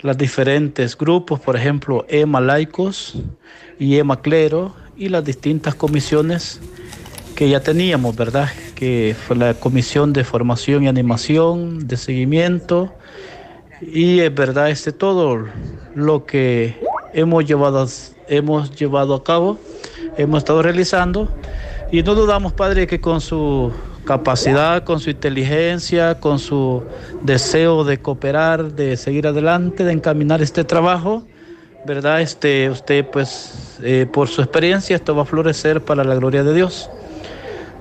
Los 0.00 0.18
diferentes 0.18 0.98
grupos, 0.98 1.38
por 1.38 1.54
ejemplo, 1.54 2.04
EMA 2.08 2.40
Laicos 2.40 3.14
y 3.78 3.96
EMA 3.96 4.20
Clero, 4.22 4.74
y 4.96 5.08
las 5.08 5.24
distintas 5.24 5.76
comisiones 5.76 6.60
que 7.36 7.48
ya 7.48 7.60
teníamos, 7.60 8.16
¿verdad? 8.16 8.48
Que 8.76 9.16
fue 9.18 9.36
la 9.36 9.54
comisión 9.54 10.12
de 10.12 10.22
formación 10.22 10.84
y 10.84 10.88
animación, 10.88 11.88
de 11.88 11.96
seguimiento, 11.96 12.92
y 13.80 14.20
es 14.20 14.34
verdad, 14.34 14.68
este 14.68 14.92
todo 14.92 15.46
lo 15.94 16.26
que 16.26 16.76
hemos 17.14 17.46
llevado, 17.46 17.88
hemos 18.28 18.76
llevado 18.76 19.14
a 19.14 19.24
cabo, 19.24 19.58
hemos 20.18 20.38
estado 20.38 20.60
realizando, 20.60 21.30
y 21.90 22.02
no 22.02 22.14
dudamos, 22.14 22.52
Padre, 22.52 22.86
que 22.86 23.00
con 23.00 23.22
su 23.22 23.72
capacidad, 24.04 24.84
con 24.84 25.00
su 25.00 25.08
inteligencia, 25.08 26.20
con 26.20 26.38
su 26.38 26.82
deseo 27.22 27.82
de 27.82 27.96
cooperar, 27.98 28.72
de 28.74 28.98
seguir 28.98 29.26
adelante, 29.26 29.84
de 29.84 29.92
encaminar 29.92 30.42
este 30.42 30.64
trabajo, 30.64 31.24
¿verdad? 31.86 32.20
Este, 32.20 32.68
usted, 32.68 33.06
pues, 33.06 33.78
eh, 33.82 34.06
por 34.12 34.28
su 34.28 34.42
experiencia, 34.42 34.96
esto 34.96 35.16
va 35.16 35.22
a 35.22 35.24
florecer 35.24 35.80
para 35.82 36.04
la 36.04 36.14
gloria 36.14 36.44
de 36.44 36.52
Dios 36.52 36.90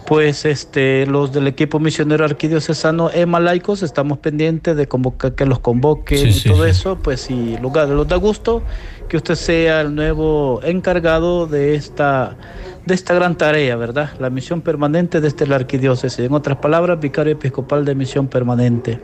pues 0.05 0.45
este, 0.45 1.05
los 1.07 1.31
del 1.33 1.47
equipo 1.47 1.79
misionero 1.79 2.25
arquidiocesano 2.25 3.09
EMA 3.11 3.39
Laicos 3.39 3.81
estamos 3.81 4.19
pendientes 4.19 4.75
de 4.75 4.87
convocar, 4.87 5.33
que 5.33 5.45
los 5.45 5.59
convoquen 5.59 6.29
y 6.29 6.39
todo 6.41 6.65
eso, 6.65 6.97
pues 6.97 7.21
si 7.21 7.57
lugar 7.57 7.87
los 7.89 8.07
da 8.07 8.15
gusto 8.17 8.61
que 9.09 9.17
usted 9.17 9.35
sea 9.35 9.81
el 9.81 9.95
nuevo 9.95 10.59
encargado 10.63 11.47
de 11.47 11.75
esta 11.75 12.37
de 12.85 12.93
esta 12.93 13.15
gran 13.15 13.35
tarea, 13.35 13.75
¿verdad? 13.75 14.11
La 14.19 14.29
misión 14.29 14.61
permanente 14.61 15.19
de 15.19 15.27
este 15.27 15.47
la 15.47 15.55
arquidiócesis, 15.55 16.19
en 16.19 16.33
otras 16.33 16.57
palabras, 16.57 16.99
vicario 16.99 17.33
episcopal 17.33 17.83
de 17.83 17.95
misión 17.95 18.27
permanente. 18.27 18.99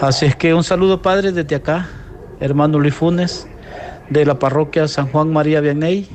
Así 0.00 0.24
es 0.24 0.36
que 0.36 0.54
un 0.54 0.64
saludo, 0.64 1.02
padre, 1.02 1.32
desde 1.32 1.54
acá, 1.54 1.86
hermano 2.40 2.78
Luis 2.78 2.94
Funes, 2.94 3.46
de 4.08 4.24
la 4.24 4.38
parroquia 4.38 4.88
San 4.88 5.08
Juan 5.08 5.30
María 5.32 5.60
Vianney 5.60 6.08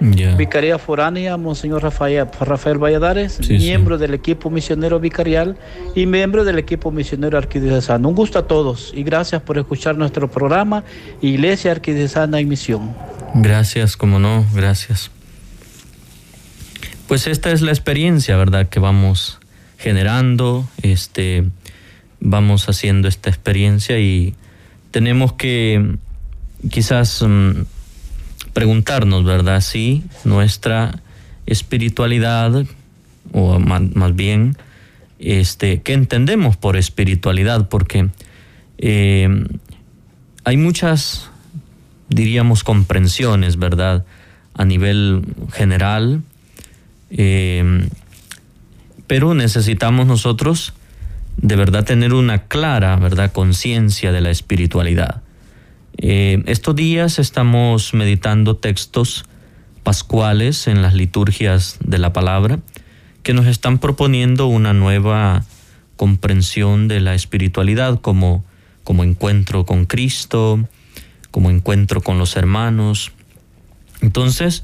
Vicaría 0.00 0.78
Foránea, 0.78 1.36
Monseñor 1.36 1.82
Rafael, 1.82 2.26
Rafael 2.40 2.78
Valladares, 2.78 3.40
miembro 3.48 3.98
del 3.98 4.14
equipo 4.14 4.48
misionero 4.48 5.00
vicarial 5.00 5.56
y 5.94 6.06
miembro 6.06 6.44
del 6.44 6.58
equipo 6.58 6.92
misionero 6.92 7.36
arquidiocesano. 7.36 8.08
Un 8.08 8.14
gusto 8.14 8.38
a 8.38 8.46
todos 8.46 8.92
y 8.94 9.02
gracias 9.02 9.42
por 9.42 9.58
escuchar 9.58 9.96
nuestro 9.96 10.30
programa 10.30 10.84
Iglesia 11.20 11.72
Arquidiocesana 11.72 12.38
en 12.38 12.48
Misión. 12.48 12.94
Gracias, 13.34 13.96
como 13.96 14.20
no, 14.20 14.46
gracias. 14.54 15.10
Pues 17.08 17.26
esta 17.26 17.50
es 17.50 17.60
la 17.62 17.72
experiencia, 17.72 18.36
¿verdad? 18.36 18.68
Que 18.68 18.78
vamos 18.78 19.40
generando, 19.78 20.68
este, 20.82 21.44
vamos 22.20 22.68
haciendo 22.68 23.08
esta 23.08 23.30
experiencia 23.30 23.98
y 23.98 24.34
tenemos 24.92 25.32
que 25.32 25.96
quizás... 26.70 27.24
Mm, 27.26 27.62
preguntarnos, 28.58 29.22
¿verdad? 29.22 29.60
Si 29.60 30.02
nuestra 30.24 30.98
espiritualidad, 31.46 32.66
o 33.32 33.60
más, 33.60 34.16
bien, 34.16 34.56
este, 35.20 35.80
¿qué 35.82 35.92
entendemos 35.92 36.56
por 36.56 36.76
espiritualidad? 36.76 37.68
Porque 37.68 38.08
eh, 38.78 39.28
hay 40.42 40.56
muchas, 40.56 41.30
diríamos, 42.08 42.64
comprensiones, 42.64 43.58
¿verdad? 43.58 44.04
A 44.54 44.64
nivel 44.64 45.22
general, 45.52 46.22
eh, 47.10 47.86
pero 49.06 49.34
necesitamos 49.34 50.08
nosotros 50.08 50.74
de 51.36 51.54
verdad 51.54 51.84
tener 51.84 52.12
una 52.12 52.48
clara, 52.48 52.96
¿verdad?, 52.96 53.30
conciencia 53.30 54.10
de 54.10 54.20
la 54.20 54.30
espiritualidad. 54.30 55.22
Eh, 56.00 56.44
estos 56.46 56.76
días 56.76 57.18
estamos 57.18 57.92
meditando 57.92 58.56
textos 58.56 59.24
pascuales 59.82 60.68
en 60.68 60.80
las 60.80 60.94
liturgias 60.94 61.76
de 61.84 61.98
la 61.98 62.12
palabra 62.12 62.60
que 63.24 63.34
nos 63.34 63.46
están 63.46 63.78
proponiendo 63.78 64.46
una 64.46 64.72
nueva 64.72 65.44
comprensión 65.96 66.86
de 66.86 67.00
la 67.00 67.16
espiritualidad 67.16 68.00
como, 68.00 68.44
como 68.84 69.02
encuentro 69.02 69.66
con 69.66 69.86
Cristo, 69.86 70.68
como 71.32 71.50
encuentro 71.50 72.00
con 72.00 72.16
los 72.16 72.36
hermanos. 72.36 73.10
Entonces, 74.00 74.62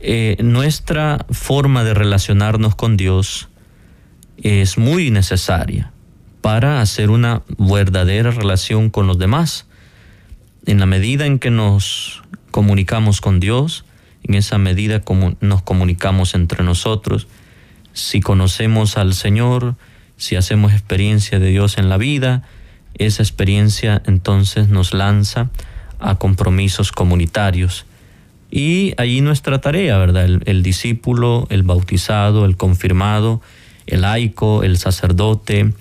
eh, 0.00 0.36
nuestra 0.40 1.24
forma 1.30 1.84
de 1.84 1.94
relacionarnos 1.94 2.74
con 2.74 2.98
Dios 2.98 3.48
es 4.36 4.76
muy 4.76 5.10
necesaria 5.10 5.90
para 6.42 6.82
hacer 6.82 7.08
una 7.08 7.42
verdadera 7.56 8.30
relación 8.30 8.90
con 8.90 9.06
los 9.06 9.18
demás 9.18 9.66
en 10.66 10.80
la 10.80 10.86
medida 10.86 11.26
en 11.26 11.38
que 11.38 11.50
nos 11.50 12.22
comunicamos 12.50 13.20
con 13.20 13.40
Dios, 13.40 13.84
en 14.24 14.34
esa 14.34 14.58
medida 14.58 15.02
nos 15.40 15.62
comunicamos 15.62 16.34
entre 16.34 16.64
nosotros, 16.64 17.28
si 17.92 18.20
conocemos 18.20 18.98
al 18.98 19.14
Señor, 19.14 19.76
si 20.16 20.36
hacemos 20.36 20.72
experiencia 20.72 21.38
de 21.38 21.48
Dios 21.48 21.78
en 21.78 21.88
la 21.88 21.96
vida, 21.96 22.42
esa 22.98 23.22
experiencia 23.22 24.02
entonces 24.06 24.68
nos 24.68 24.92
lanza 24.92 25.50
a 25.98 26.16
compromisos 26.16 26.92
comunitarios. 26.92 27.86
Y 28.50 28.94
ahí 28.96 29.20
nuestra 29.20 29.60
tarea, 29.60 29.98
¿verdad? 29.98 30.24
El, 30.24 30.62
discípulo, 30.62 31.46
el 31.50 31.62
bautizado, 31.62 32.44
el 32.44 32.56
confirmado, 32.56 33.40
el 33.86 34.02
laico, 34.02 34.62
el 34.62 34.78
sacerdote, 34.78 35.72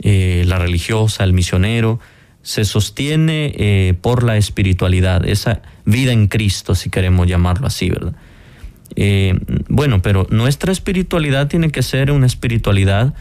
eh, 0.00 0.44
la 0.46 0.58
religiosa, 0.58 1.24
el 1.24 1.32
misionero, 1.32 2.00
se 2.42 2.64
sostiene 2.64 3.52
eh, 3.56 3.94
por 4.00 4.24
la 4.24 4.36
espiritualidad, 4.36 5.26
esa 5.26 5.62
vida 5.84 6.12
en 6.12 6.26
Cristo, 6.26 6.74
si 6.74 6.90
queremos 6.90 7.26
llamarlo 7.26 7.66
así, 7.66 7.90
¿verdad? 7.90 8.14
Eh, 8.96 9.38
bueno, 9.68 10.02
pero 10.02 10.26
nuestra 10.30 10.72
espiritualidad 10.72 11.48
tiene 11.48 11.70
que 11.70 11.82
ser 11.82 12.10
una 12.10 12.26
espiritualidad 12.26 13.14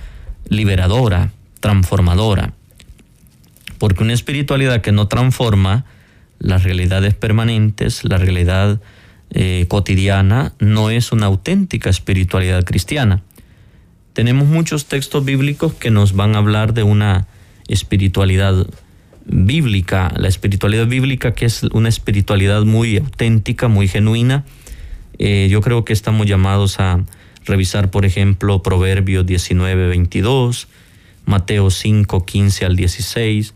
liberadora, 0.50 1.32
transformadora, 1.60 2.54
porque 3.78 4.04
una 4.04 4.14
espiritualidad 4.14 4.82
que 4.82 4.92
no 4.92 5.08
transforma 5.08 5.86
las 6.40 6.64
realidades 6.64 7.14
permanentes, 7.14 8.04
la 8.04 8.18
realidad 8.18 8.82
eh, 9.30 9.66
cotidiana, 9.70 10.54
no 10.60 10.90
es 10.90 11.12
una 11.12 11.28
auténtica 11.28 11.90
espiritualidad 11.90 12.66
cristiana. 12.66 13.22
Tenemos 14.14 14.48
muchos 14.48 14.88
textos 14.88 15.24
bíblicos 15.24 15.74
que 15.74 15.92
nos 15.92 16.14
van 16.14 16.36
a 16.36 16.40
hablar 16.40 16.74
de 16.74 16.84
una 16.84 17.28
espiritualidad 17.68 18.68
bíblica, 19.32 20.14
la 20.18 20.28
espiritualidad 20.28 20.88
bíblica, 20.88 21.34
que 21.34 21.46
es 21.46 21.64
una 21.64 21.90
espiritualidad 21.90 22.64
muy 22.64 22.98
auténtica, 22.98 23.68
muy 23.68 23.88
genuina. 23.88 24.46
Eh, 25.18 25.48
yo 25.50 25.62
creo 25.62 25.86
que 25.86 25.94
estamos 25.94 26.28
llamados 26.28 26.80
a 26.80 27.04
revisar, 27.46 27.90
por 27.90 28.06
ejemplo, 28.06 28.62
Proverbios 28.62 29.26
19, 29.26 29.88
22, 29.88 30.68
Mateo 31.26 31.70
5, 31.70 32.26
15 32.26 32.66
al 32.66 32.76
16, 32.76 33.54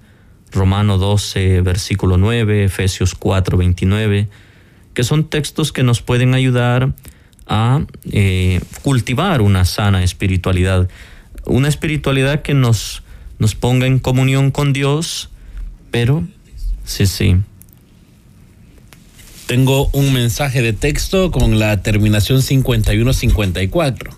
Romano 0.52 0.98
12, 0.98 1.62
versículo 1.62 2.18
9, 2.18 2.64
Efesios 2.66 3.14
4, 3.16 3.58
29, 3.58 4.28
que 4.94 5.04
son 5.04 5.26
textos 5.26 5.72
que 5.72 5.84
nos 5.84 6.02
pueden 6.02 6.34
ayudar 6.34 6.94
a 7.48 7.86
eh, 8.12 8.62
cultivar 8.82 9.42
una 9.42 9.66
sana 9.66 10.04
espiritualidad, 10.04 10.90
una 11.46 11.68
espiritualidad 11.68 12.42
que 12.42 12.54
nos, 12.54 13.04
nos 13.38 13.56
ponga 13.56 13.86
en 13.86 14.00
comunión 14.00 14.52
con 14.52 14.74
Dios, 14.74 15.30
pero, 15.96 16.28
sí, 16.84 17.08
sí. 17.08 17.38
Tengo 19.48 19.88
un 19.94 20.12
mensaje 20.12 20.62
de 20.62 20.74
texto 20.74 21.32
con 21.32 21.58
la 21.58 21.82
terminación 21.84 22.42
5154. 22.42 24.12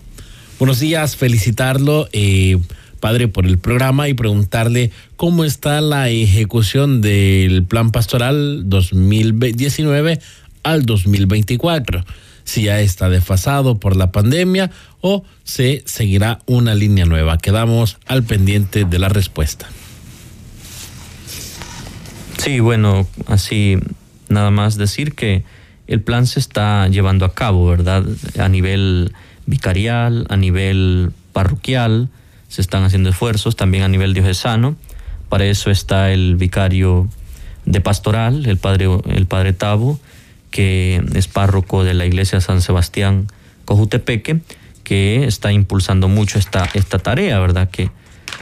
Buenos 0.58 0.80
días, 0.80 1.14
felicitarlo, 1.14 2.08
eh, 2.10 2.58
padre, 2.98 3.28
por 3.28 3.46
el 3.46 3.58
programa 3.58 4.08
y 4.08 4.14
preguntarle 4.14 4.90
cómo 5.14 5.44
está 5.44 5.80
la 5.80 6.08
ejecución 6.08 7.00
del 7.00 7.62
plan 7.62 7.92
pastoral 7.92 8.68
2019 8.68 10.18
al 10.64 10.84
2024. 10.84 12.04
Si 12.42 12.62
ya 12.64 12.80
está 12.80 13.08
desfasado 13.08 13.78
por 13.78 13.94
la 13.94 14.10
pandemia 14.10 14.72
o 15.00 15.22
se 15.44 15.84
seguirá 15.86 16.40
una 16.46 16.74
línea 16.74 17.04
nueva. 17.04 17.38
Quedamos 17.38 17.98
al 18.06 18.24
pendiente 18.24 18.84
de 18.84 18.98
la 18.98 19.08
respuesta. 19.08 19.68
Sí, 22.48 22.60
bueno, 22.60 23.06
así 23.26 23.76
nada 24.30 24.50
más 24.50 24.78
decir 24.78 25.14
que 25.14 25.44
el 25.86 26.00
plan 26.00 26.26
se 26.26 26.40
está 26.40 26.88
llevando 26.88 27.26
a 27.26 27.34
cabo, 27.34 27.66
¿verdad? 27.66 28.06
A 28.38 28.48
nivel 28.48 29.12
vicarial, 29.44 30.24
a 30.30 30.38
nivel 30.38 31.12
parroquial, 31.34 32.08
se 32.48 32.62
están 32.62 32.84
haciendo 32.84 33.10
esfuerzos, 33.10 33.54
también 33.54 33.84
a 33.84 33.88
nivel 33.88 34.14
diocesano. 34.14 34.76
Para 35.28 35.44
eso 35.44 35.70
está 35.70 36.10
el 36.10 36.36
vicario 36.36 37.06
de 37.66 37.82
pastoral, 37.82 38.46
el 38.46 38.56
padre, 38.56 38.88
el 39.08 39.26
padre 39.26 39.52
Tabo, 39.52 40.00
que 40.50 41.04
es 41.14 41.28
párroco 41.28 41.84
de 41.84 41.92
la 41.92 42.06
iglesia 42.06 42.40
San 42.40 42.62
Sebastián 42.62 43.26
Cojutepeque, 43.66 44.40
que 44.84 45.26
está 45.26 45.52
impulsando 45.52 46.08
mucho 46.08 46.38
esta, 46.38 46.66
esta 46.72 46.98
tarea, 46.98 47.38
¿verdad? 47.40 47.68
Que 47.68 47.90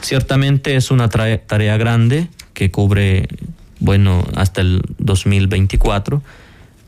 ciertamente 0.01 0.77
es 0.77 0.91
una 0.91 1.09
tarea 1.09 1.75
grande 1.75 2.29
que 2.53 2.71
cubre, 2.71 3.27
bueno, 3.79 4.25
hasta 4.35 4.61
el 4.61 4.81
2024, 4.99 6.21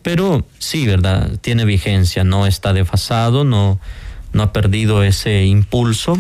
pero 0.02 0.46
sí, 0.58 0.86
¿verdad? 0.86 1.38
Tiene 1.42 1.66
vigencia, 1.66 2.24
no 2.24 2.48
está 2.48 2.74
desfasado, 2.74 3.44
no, 3.44 3.80
no 4.34 4.44
ha 4.44 4.54
perdido 4.54 5.04
ese 5.04 5.46
impulso. 5.46 6.18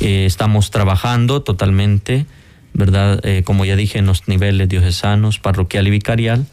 Eh, 0.00 0.24
estamos 0.26 0.70
trabajando 0.70 1.42
totalmente, 1.42 2.26
¿verdad? 2.74 3.20
Eh, 3.24 3.42
como 3.44 3.64
ya 3.64 3.76
dije, 3.76 3.98
en 3.98 4.06
los 4.06 4.28
niveles 4.28 4.68
diocesanos, 4.68 5.38
parroquial 5.38 5.86
y 5.88 5.90
vicarial. 5.90 6.46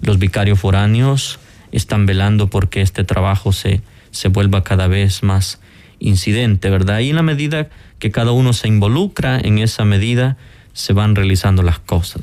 Los 0.00 0.18
vicarios 0.18 0.60
foráneos 0.60 1.38
están 1.72 2.06
velando 2.06 2.48
porque 2.48 2.80
este 2.82 3.04
trabajo 3.04 3.52
se, 3.52 3.82
se 4.10 4.28
vuelva 4.28 4.64
cada 4.64 4.86
vez 4.86 5.22
más 5.22 5.60
incidente, 5.98 6.70
¿verdad? 6.70 7.00
Y 7.00 7.10
en 7.10 7.16
la 7.16 7.22
medida 7.22 7.68
que 7.98 8.10
cada 8.10 8.32
uno 8.32 8.52
se 8.52 8.68
involucra, 8.68 9.38
en 9.38 9.58
esa 9.58 9.84
medida 9.84 10.36
se 10.72 10.92
van 10.92 11.14
realizando 11.14 11.62
las 11.62 11.78
cosas. 11.78 12.22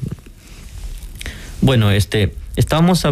Bueno, 1.61 1.89
este, 1.89 2.35
estamos, 2.55 3.03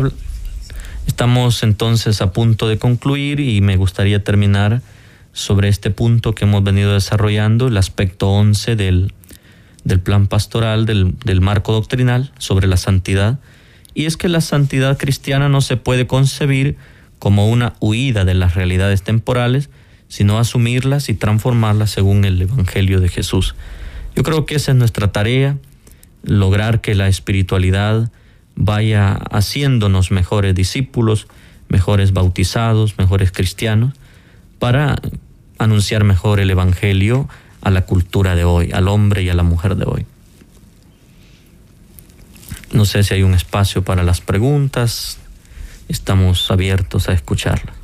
estamos 1.08 1.64
entonces 1.64 2.22
a 2.22 2.32
punto 2.32 2.68
de 2.68 2.78
concluir 2.78 3.40
y 3.40 3.60
me 3.62 3.76
gustaría 3.76 4.24
terminar 4.24 4.82
sobre 5.34 5.68
este 5.68 5.90
punto 5.90 6.36
que 6.36 6.46
hemos 6.46 6.64
venido 6.64 6.94
desarrollando, 6.94 7.68
el 7.68 7.78
aspecto 7.78 8.30
11 8.30 8.76
del, 8.76 9.14
del 9.84 10.00
plan 10.00 10.28
pastoral, 10.28 10.86
del, 10.86 11.16
del 11.26 11.42
marco 11.42 11.74
doctrinal 11.74 12.32
sobre 12.38 12.68
la 12.68 12.78
santidad. 12.78 13.40
Y 13.96 14.06
es 14.06 14.16
que 14.16 14.30
la 14.30 14.42
santidad 14.42 14.98
cristiana 14.98 15.50
no 15.50 15.62
se 15.62 15.76
puede 15.76 16.06
concebir 16.06 16.78
como 17.18 17.50
una 17.50 17.74
huida 17.80 18.26
de 18.26 18.36
las 18.36 18.54
realidades 18.54 19.02
temporales, 19.02 19.72
sino 20.08 20.38
asumirlas 20.38 21.10
y 21.10 21.16
transformarlas 21.16 21.90
según 21.90 22.26
el 22.26 22.42
Evangelio 22.44 23.00
de 23.00 23.10
Jesús. 23.10 23.56
Yo 24.16 24.22
creo 24.22 24.46
que 24.46 24.56
esa 24.56 24.72
es 24.72 24.78
nuestra 24.78 25.12
tarea, 25.12 25.58
lograr 26.24 26.82
que 26.82 26.94
la 26.94 27.08
espiritualidad 27.08 28.12
vaya 28.56 29.14
haciéndonos 29.32 30.12
mejores 30.12 30.56
discípulos, 30.56 31.28
mejores 31.68 32.14
bautizados, 32.14 32.98
mejores 32.98 33.32
cristianos, 33.32 33.94
para 34.60 35.02
anunciar 35.58 36.04
mejor 36.04 36.40
el 36.40 36.50
Evangelio 36.50 37.28
a 37.62 37.70
la 37.70 37.82
cultura 37.82 38.36
de 38.36 38.44
hoy, 38.44 38.72
al 38.72 38.88
hombre 38.88 39.24
y 39.24 39.30
a 39.30 39.34
la 39.34 39.44
mujer 39.44 39.76
de 39.76 39.86
hoy. 39.86 40.06
No 42.72 42.86
sé 42.86 43.04
si 43.04 43.14
hay 43.14 43.24
un 43.24 43.34
espacio 43.34 43.84
para 43.84 44.04
las 44.04 44.22
preguntas, 44.22 45.18
estamos 45.88 46.52
abiertos 46.52 47.10
a 47.10 47.14
escucharlas. 47.14 47.76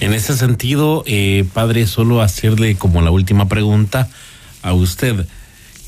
En 0.00 0.14
ese 0.14 0.36
sentido, 0.36 1.04
eh, 1.06 1.44
padre, 1.52 1.86
solo 1.86 2.22
hacerle 2.22 2.76
como 2.76 3.02
la 3.02 3.12
última 3.12 3.48
pregunta 3.48 4.08
a 4.62 4.72
usted. 4.72 5.28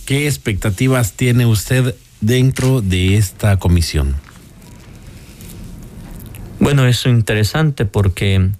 ¿Qué 0.07 0.27
expectativas 0.27 1.15
tiene 1.15 1.47
usted 1.47 1.95
dentro 2.21 2.83
de 2.83 3.17
esta 3.17 3.59
comisión? 3.59 4.15
Bueno, 6.61 6.87
es 6.87 7.07
interesante 7.07 7.87
porque 7.87 8.51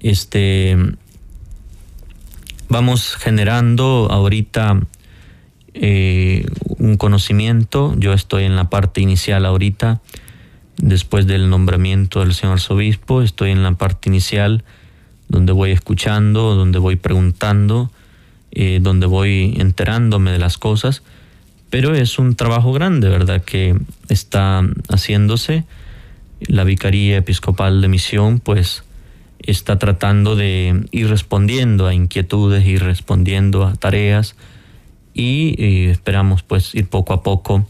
este 0.00 0.76
vamos 2.68 3.16
generando 3.16 4.08
ahorita 4.10 4.82
eh, 5.72 6.46
un 6.78 6.98
conocimiento. 6.98 7.94
Yo 7.96 8.12
estoy 8.12 8.44
en 8.44 8.54
la 8.54 8.68
parte 8.68 9.00
inicial 9.00 9.46
ahorita, 9.46 10.02
después 10.76 11.26
del 11.26 11.48
nombramiento 11.48 12.20
del 12.20 12.34
señor 12.34 12.54
arzobispo, 12.54 13.22
estoy 13.22 13.50
en 13.50 13.62
la 13.62 13.72
parte 13.72 14.10
inicial 14.10 14.62
donde 15.28 15.52
voy 15.52 15.70
escuchando, 15.70 16.54
donde 16.54 16.78
voy 16.78 16.96
preguntando, 16.96 17.90
eh, 18.52 18.78
donde 18.80 19.06
voy 19.06 19.54
enterándome 19.58 20.32
de 20.32 20.38
las 20.38 20.58
cosas, 20.58 21.02
pero 21.70 21.94
es 21.94 22.18
un 22.18 22.34
trabajo 22.36 22.72
grande, 22.72 23.08
¿verdad?, 23.08 23.42
que 23.42 23.76
está 24.08 24.62
haciéndose. 24.88 25.64
La 26.40 26.64
Vicaría 26.64 27.18
Episcopal 27.18 27.80
de 27.80 27.88
Misión, 27.88 28.40
pues, 28.40 28.84
está 29.40 29.78
tratando 29.78 30.36
de 30.36 30.86
ir 30.90 31.08
respondiendo 31.08 31.86
a 31.86 31.94
inquietudes, 31.94 32.66
ir 32.66 32.82
respondiendo 32.82 33.64
a 33.64 33.74
tareas 33.74 34.36
y, 35.14 35.54
y 35.62 35.86
esperamos, 35.86 36.42
pues, 36.42 36.74
ir 36.74 36.88
poco 36.88 37.12
a 37.12 37.22
poco, 37.22 37.66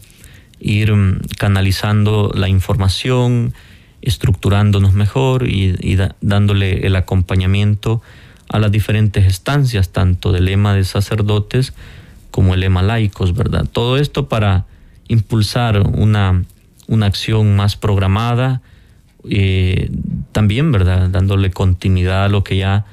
ir 0.59 0.93
mm, 0.93 1.21
canalizando 1.37 2.31
la 2.33 2.49
información, 2.49 3.53
estructurándonos 4.01 4.93
mejor 4.93 5.47
y, 5.47 5.97
dándole 6.21 6.87
el 6.87 6.95
acompañamiento 6.95 8.01
a 8.49 8.59
las 8.59 8.71
diferentes 8.71 9.25
estancias, 9.25 9.89
tanto 9.89 10.31
del 10.31 10.45
lema 10.45 10.73
de 10.73 10.83
sacerdotes 10.83 11.73
como 12.31 12.53
el 12.53 12.61
lema 12.61 12.81
laicos, 12.81 13.35
¿verdad? 13.35 13.65
Todo 13.71 13.97
esto 13.97 14.29
para 14.29 14.65
impulsar 15.07 15.81
una, 15.81 16.43
una 16.87 17.05
acción 17.05 17.55
más 17.55 17.75
programada, 17.75 18.61
eh, 19.29 19.89
también, 20.31 20.71
¿verdad? 20.71 21.09
Dándole 21.09 21.51
continuidad 21.51 22.25
a 22.25 22.29
lo 22.29 22.43
que 22.43 22.57
ya 22.57 22.85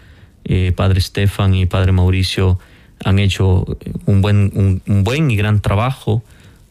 eh, 0.45 0.73
Padre 0.75 0.99
Estefan 0.99 1.55
y 1.55 1.67
Padre 1.67 1.93
Mauricio 1.93 2.59
han 3.05 3.19
hecho 3.19 3.65
un 4.07 4.23
buen, 4.23 4.81
un 4.87 5.05
buen 5.05 5.31
y 5.31 5.37
gran 5.37 5.61
trabajo 5.61 6.23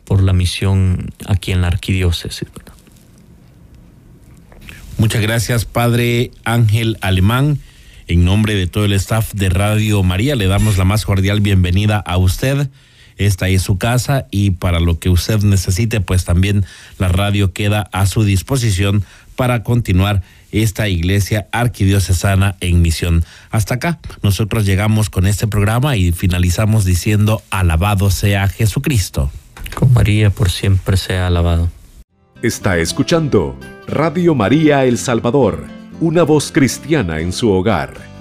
por 0.06 0.22
la 0.22 0.34
misión 0.34 1.12
aquí 1.28 1.52
en 1.52 1.62
la 1.62 1.68
arquidiócesis. 1.68 2.48
Muchas 4.98 5.22
gracias, 5.22 5.66
Padre 5.66 6.32
Ángel 6.44 6.98
Alemán. 7.02 7.60
En 8.08 8.26
nombre 8.26 8.56
de 8.56 8.68
todo 8.68 8.86
el 8.86 8.94
staff 8.94 9.34
de 9.34 9.50
Radio 9.50 10.04
María, 10.04 10.36
le 10.36 10.48
damos 10.48 10.78
la 10.78 10.86
más 10.86 11.06
cordial 11.06 11.42
bienvenida 11.42 11.98
a 11.98 12.18
usted. 12.18 12.70
Esta 13.18 13.48
es 13.50 13.62
su 13.62 13.78
casa 13.78 14.28
y 14.32 14.52
para 14.52 14.80
lo 14.80 15.00
que 15.00 15.10
usted 15.10 15.42
necesite, 15.44 16.02
pues 16.02 16.26
también 16.26 16.66
la 16.98 17.08
radio 17.08 17.54
queda 17.54 17.90
a 17.92 18.06
su 18.06 18.24
disposición 18.24 19.04
para 19.36 19.64
continuar 19.64 20.22
esta 20.52 20.88
iglesia 20.88 21.48
arquidiocesana 21.52 22.56
en 22.60 22.82
misión. 22.82 23.26
Hasta 23.50 23.76
acá, 23.76 24.00
nosotros 24.22 24.66
llegamos 24.66 25.10
con 25.10 25.26
este 25.26 25.48
programa 25.48 25.98
y 25.98 26.12
finalizamos 26.12 26.86
diciendo, 26.86 27.42
alabado 27.50 28.12
sea 28.12 28.48
Jesucristo. 28.48 29.32
Con 29.76 29.94
María 29.94 30.30
por 30.30 30.52
siempre 30.52 30.98
sea 30.98 31.28
alabado. 31.28 31.70
Está 32.42 32.78
escuchando 32.78 33.58
Radio 33.88 34.36
María 34.36 34.86
El 34.86 34.98
Salvador, 34.98 35.66
una 36.04 36.24
voz 36.24 36.52
cristiana 36.52 37.22
en 37.22 37.32
su 37.32 37.50
hogar. 37.50 38.13